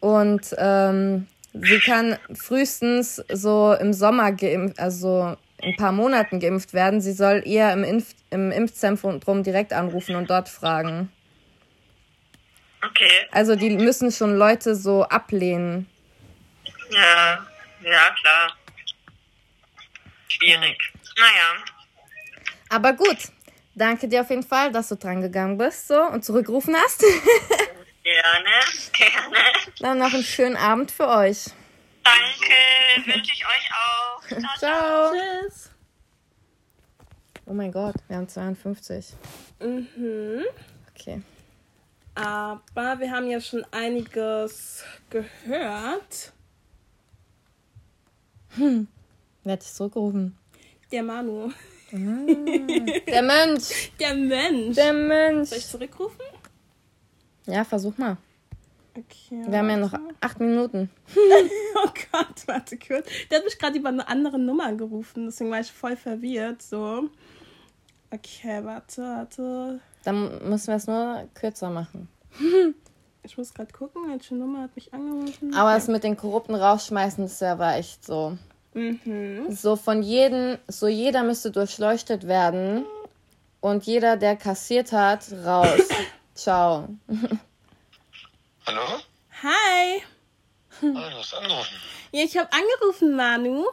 [0.00, 6.72] Und ähm, sie kann frühestens so im Sommer geimpft, also in ein paar Monaten geimpft
[6.72, 7.00] werden.
[7.00, 11.10] Sie soll eher im, Impf im Impfzentrum direkt anrufen und dort fragen.
[12.84, 15.88] Okay, Also die müssen schon Leute so ablehnen.
[16.90, 17.46] ja,
[17.82, 18.56] ja, klar.
[20.28, 20.78] Schwierig.
[21.16, 21.64] Naja.
[22.70, 23.18] Aber gut,
[23.74, 27.04] danke dir auf jeden Fall, dass du dran gegangen bist so und zurückgerufen hast.
[28.04, 28.50] Gerne,
[28.92, 29.38] gerne.
[29.78, 31.44] Dann noch einen schönen Abend für euch.
[32.02, 34.22] Danke, wünsche ich euch auch.
[34.26, 34.58] Ciao, ciao.
[34.58, 35.12] Ciao.
[35.12, 35.70] Tschüss.
[37.46, 39.06] Oh mein Gott, wir haben 52.
[39.60, 40.42] Mhm.
[40.90, 41.22] Okay.
[42.14, 46.32] Aber wir haben ja schon einiges gehört.
[48.56, 50.36] Wer hat dich zurückgerufen?
[50.90, 51.50] Der Manu.
[51.90, 53.92] Der Mensch.
[54.00, 54.76] Der Mensch.
[54.76, 55.48] Der Mensch.
[55.48, 56.20] Soll ich zurückrufen?
[57.46, 58.16] Ja, versuch mal.
[58.94, 59.42] Okay.
[59.48, 60.90] Wir haben ja noch acht Minuten.
[61.74, 63.08] Oh Gott, warte kurz.
[63.28, 66.62] Der hat mich gerade über eine andere Nummer angerufen, deswegen war ich voll verwirrt.
[66.62, 67.08] So.
[68.10, 69.80] Okay, warte, warte.
[70.04, 72.08] Dann müssen wir es nur kürzer machen.
[73.24, 75.54] Ich muss gerade gucken, welche Nummer hat mich angerufen.
[75.54, 78.36] Aber das mit den korrupten Rausschmeißen, das ja war echt so.
[78.74, 79.46] Mhm.
[79.48, 82.84] So von jedem, so jeder müsste durchleuchtet werden.
[83.60, 85.88] Und jeder, der kassiert hat, raus.
[86.34, 86.88] Ciao.
[88.66, 88.82] Hallo?
[89.44, 90.02] Hi.
[90.80, 91.76] Ah, du hast angerufen.
[92.10, 93.66] Ja, ich habe angerufen, Manu,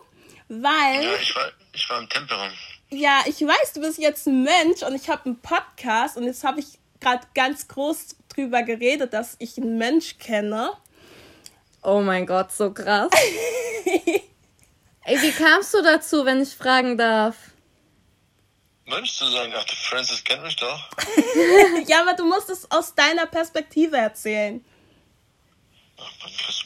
[0.48, 2.50] weil, Ja, ich war, ich war im Tempelraum.
[2.92, 6.44] Ja, ich weiß, du bist jetzt ein Mensch und ich habe einen Podcast und jetzt
[6.44, 10.72] habe ich gerade ganz groß drüber geredet, dass ich einen Mensch kenne.
[11.82, 13.10] Oh mein Gott, so krass.
[15.06, 17.36] Ey, wie kamst du dazu, wenn ich fragen darf?
[18.86, 20.90] Mensch zu sagen, ach, der Francis kennt mich doch.
[21.88, 24.64] Ja, aber du musst es aus deiner Perspektive erzählen.
[25.98, 26.66] Ach, Mann, Chris.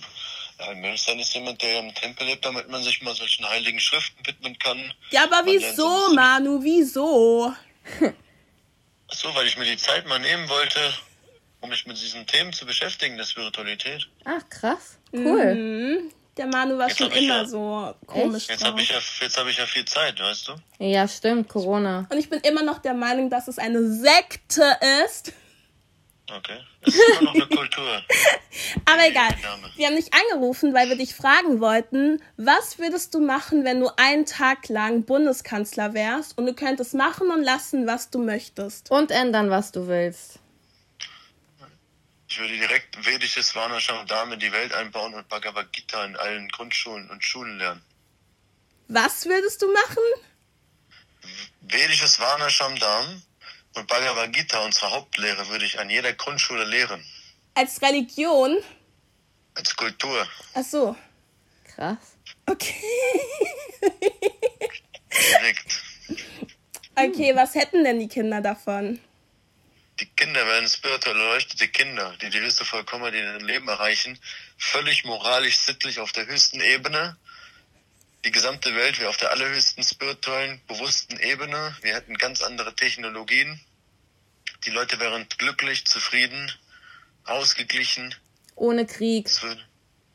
[0.67, 4.25] Ein sein ist jemand, der im Tempel lebt, damit man sich mal solchen heiligen Schriften
[4.25, 4.93] widmen kann.
[5.11, 7.53] Ja, aber Man wieso, Manu, wieso?
[8.01, 10.79] Ach so, weil ich mir die Zeit mal nehmen wollte,
[11.61, 14.07] um mich mit diesen Themen zu beschäftigen, der Spiritualität.
[14.25, 14.97] Ach, krass.
[15.13, 15.55] Cool.
[15.55, 16.11] Mhm.
[16.37, 19.45] Der Manu war Jetzt schon immer ja- so komisch Jetzt habe ich, ja, jetzt hab
[19.47, 20.55] ich ja viel Zeit, weißt du?
[20.79, 22.07] Ja, stimmt, Corona.
[22.09, 24.63] Und ich bin immer noch der Meinung, dass es eine Sekte
[25.05, 25.31] ist.
[26.31, 26.57] Okay.
[26.81, 28.01] Das ist immer noch eine Kultur.
[28.85, 29.35] Aber egal.
[29.75, 33.89] Wir haben dich angerufen, weil wir dich fragen wollten, was würdest du machen, wenn du
[33.97, 38.89] einen Tag lang Bundeskanzler wärst und du könntest machen und lassen, was du möchtest?
[38.89, 40.39] Und ändern, was du willst.
[42.29, 47.09] Ich würde direkt vedisches Dame in die Welt einbauen und Bhagavad Gita in allen Grundschulen
[47.11, 47.83] und Schulen lernen.
[48.87, 50.03] Was würdest du machen?
[51.61, 53.21] Vedisches Varnasham Dam
[53.75, 57.03] und Bhagavad Gita, unsere Hauptlehre, würde ich an jeder Grundschule lehren.
[57.55, 58.57] Als Religion?
[59.55, 60.27] Als Kultur.
[60.53, 60.95] Ach so.
[61.75, 62.17] Krass.
[62.45, 62.83] Okay.
[65.11, 65.81] Direkt.
[66.95, 68.99] Okay, was hätten denn die Kinder davon?
[69.99, 74.19] Die Kinder werden spirituell erleuchtete Kinder, die die höchste Vollkommenheit in ihrem Leben erreichen,
[74.57, 77.15] völlig moralisch, sittlich auf der höchsten Ebene.
[78.25, 81.75] Die gesamte Welt wäre auf der allerhöchsten spirituellen, bewussten Ebene.
[81.81, 83.59] Wir hätten ganz andere Technologien.
[84.65, 86.51] Die Leute wären glücklich, zufrieden,
[87.25, 88.15] ausgeglichen.
[88.55, 89.27] Ohne Krieg.
[89.27, 89.61] Es würde,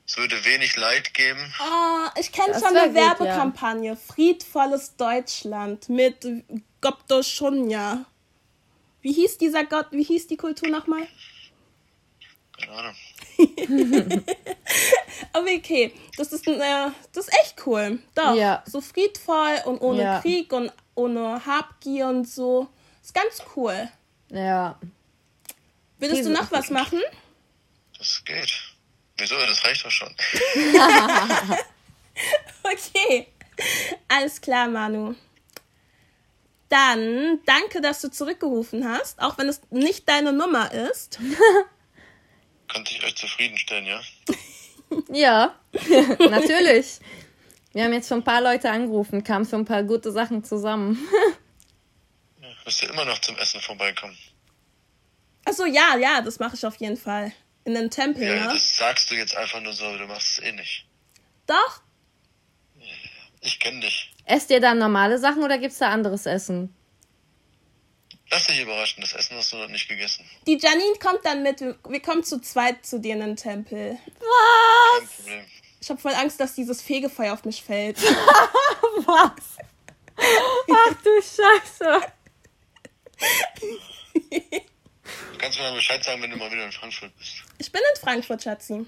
[0.07, 1.53] es würde wenig Leid geben.
[1.61, 3.97] Oh, ich kenne schon eine gut, Werbekampagne.
[3.97, 6.27] Friedvolles Deutschland mit
[6.81, 8.07] Gopto Shunja.
[9.03, 11.07] Wie hieß dieser Gott, wie hieß die Kultur nochmal?
[12.59, 12.95] Keine Ahnung.
[15.32, 17.99] Aber okay, das ist, äh, das ist echt cool.
[18.14, 18.62] Doch, Ja.
[18.66, 20.20] so friedvoll und ohne Ja.
[20.20, 22.68] Krieg und ohne Habgier und so.
[23.03, 23.89] Ist ganz cool.
[24.30, 24.78] Ja.
[25.99, 27.01] Würdest du noch was machen?
[27.97, 28.53] Das geht.
[29.16, 29.36] Wieso?
[29.36, 30.14] Das reicht doch schon.
[32.64, 33.28] Okay.
[34.09, 35.14] Alles klar, Manu.
[36.68, 41.18] Dann danke, dass du zurückgerufen hast, auch wenn es nicht deine Nummer ist.
[42.73, 44.01] Konnte ich euch zufriedenstellen, ja?
[45.12, 45.55] Ja,
[46.31, 46.99] natürlich.
[47.75, 50.99] Wir haben jetzt schon ein paar Leute angerufen, kamen schon ein paar gute Sachen zusammen.
[52.64, 54.16] Müsst ihr immer noch zum Essen vorbeikommen.
[55.45, 57.33] Achso, ja, ja, das mache ich auf jeden Fall.
[57.64, 58.53] In den Tempel, Ja, ne?
[58.55, 60.87] das sagst du jetzt einfach nur so, du machst es eh nicht.
[61.47, 61.83] Doch.
[63.43, 64.11] Ich kenn dich.
[64.25, 66.75] Esst ihr da normale Sachen oder gibt's da anderes Essen?
[68.31, 70.29] Lass dich überraschen, das Essen hast du noch nicht gegessen.
[70.47, 71.61] Die Janine kommt dann mit.
[71.61, 73.99] Wir kommen zu zweit zu dir in den Tempel.
[74.99, 75.45] Kein Problem.
[75.81, 78.03] Ich habe voll Angst, dass dieses Fegefeuer auf mich fällt.
[78.03, 79.57] Was?
[80.16, 82.01] Ach du Scheiße.
[85.33, 87.45] Du kannst mir dann Bescheid sagen, wenn du mal wieder in Frankfurt bist.
[87.59, 88.85] Ich bin in Frankfurt, Schatzi.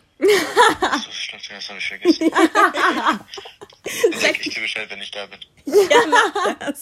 [0.80, 2.30] Achso, ich dachte, das habe ich vergessen.
[4.10, 5.38] Dann sag ich dir Bescheid, wenn ich da bin.
[5.66, 6.80] Ja, mach das.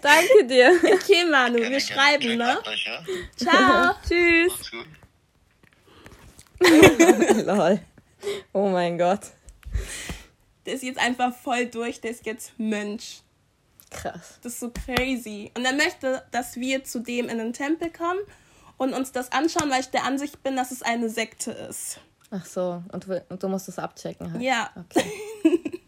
[0.00, 0.78] Danke dir.
[0.82, 2.36] Okay, Manu, wir Gerne, schreiben, gerne.
[2.44, 2.62] ne?
[2.66, 3.04] Euch, ja?
[3.36, 3.94] Ciao.
[4.08, 4.52] Tschüss.
[4.52, 4.86] Macht's gut.
[7.46, 7.80] Lol.
[8.52, 9.20] Oh mein Gott.
[10.66, 13.22] Der ist jetzt einfach voll durch, der ist jetzt Mönch.
[13.90, 14.38] Krass.
[14.42, 15.50] Das ist so crazy.
[15.56, 18.20] Und er möchte, dass wir zu dem in den Tempel kommen
[18.76, 21.98] und uns das anschauen, weil ich der Ansicht bin, dass es eine Sekte ist.
[22.30, 24.42] Ach so, und du, und du musst es abchecken halt.
[24.42, 24.70] Ja.
[24.76, 25.10] Okay.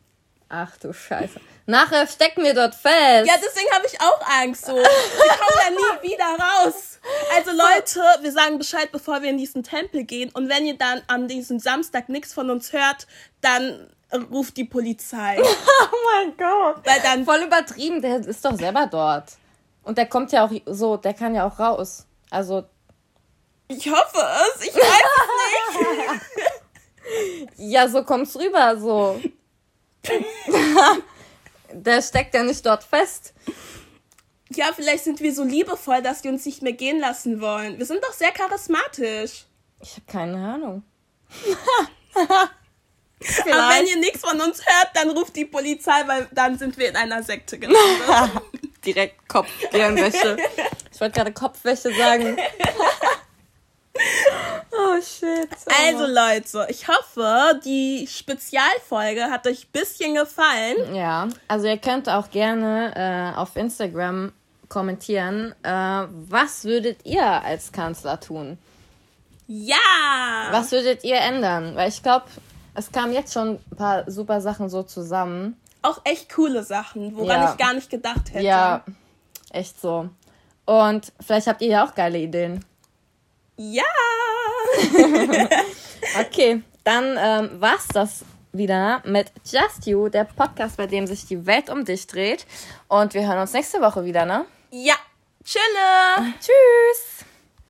[0.55, 1.41] Ach du Scheiße.
[1.65, 3.27] Nachher stecken wir dort fest.
[3.27, 4.67] Ja, deswegen habe ich auch Angst.
[4.67, 4.75] So.
[4.75, 6.99] Wir kommen da nie wieder raus.
[7.35, 10.31] Also Leute, wir sagen Bescheid, bevor wir in diesen Tempel gehen.
[10.35, 13.07] Und wenn ihr dann an diesem Samstag nichts von uns hört,
[13.41, 13.89] dann
[14.31, 15.41] ruft die Polizei.
[15.43, 16.87] oh mein Gott.
[16.87, 19.33] Weil dann Voll übertrieben, der ist doch selber dort.
[19.85, 22.05] Und der kommt ja auch so, der kann ja auch raus.
[22.29, 22.65] Also,
[23.69, 24.19] Ich hoffe
[24.59, 24.67] es.
[24.67, 25.03] Ich weiß
[25.73, 27.51] es nicht.
[27.73, 29.19] ja, so kommt's rüber, so.
[31.73, 33.35] der steckt ja nicht dort fest.
[34.51, 37.79] Ja, vielleicht sind wir so liebevoll, dass die uns nicht mehr gehen lassen wollen.
[37.79, 39.47] Wir sind doch sehr charismatisch.
[39.81, 40.83] Ich habe keine Ahnung.
[43.45, 46.89] Aber wenn ihr nichts von uns hört, dann ruft die Polizei, weil dann sind wir
[46.89, 48.43] in einer Sekte gelandet.
[48.85, 50.37] Direkt Kopfgehirnwäsche.
[50.93, 52.37] Ich wollte gerade Kopfwäsche sagen.
[54.73, 55.49] Oh shit.
[55.87, 60.95] Also Leute, ich hoffe, die Spezialfolge hat euch ein bisschen gefallen.
[60.95, 62.93] Ja, also ihr könnt auch gerne
[63.35, 64.33] äh, auf Instagram
[64.68, 65.70] kommentieren, äh,
[66.29, 68.57] was würdet ihr als Kanzler tun?
[69.47, 69.77] Ja!
[70.51, 71.77] Was würdet ihr ändern?
[71.77, 72.25] Weil ich glaube,
[72.75, 75.61] es kamen jetzt schon ein paar super Sachen so zusammen.
[75.83, 77.51] Auch echt coole Sachen, woran Ja.
[77.53, 78.45] ich gar nicht gedacht hätte.
[78.45, 78.83] Ja,
[79.51, 80.09] echt so.
[80.64, 82.64] Und vielleicht habt ihr ja auch geile Ideen.
[83.59, 83.83] Ja!
[86.21, 91.47] Okay, dann ähm, war's das wieder mit Just You, der Podcast, bei dem sich die
[91.47, 92.47] Welt um dich dreht.
[92.89, 94.45] Und wir hören uns nächste Woche wieder, ne?
[94.71, 94.95] Ja!
[95.45, 95.61] Tschüss!
[96.41, 97.22] Tschüss!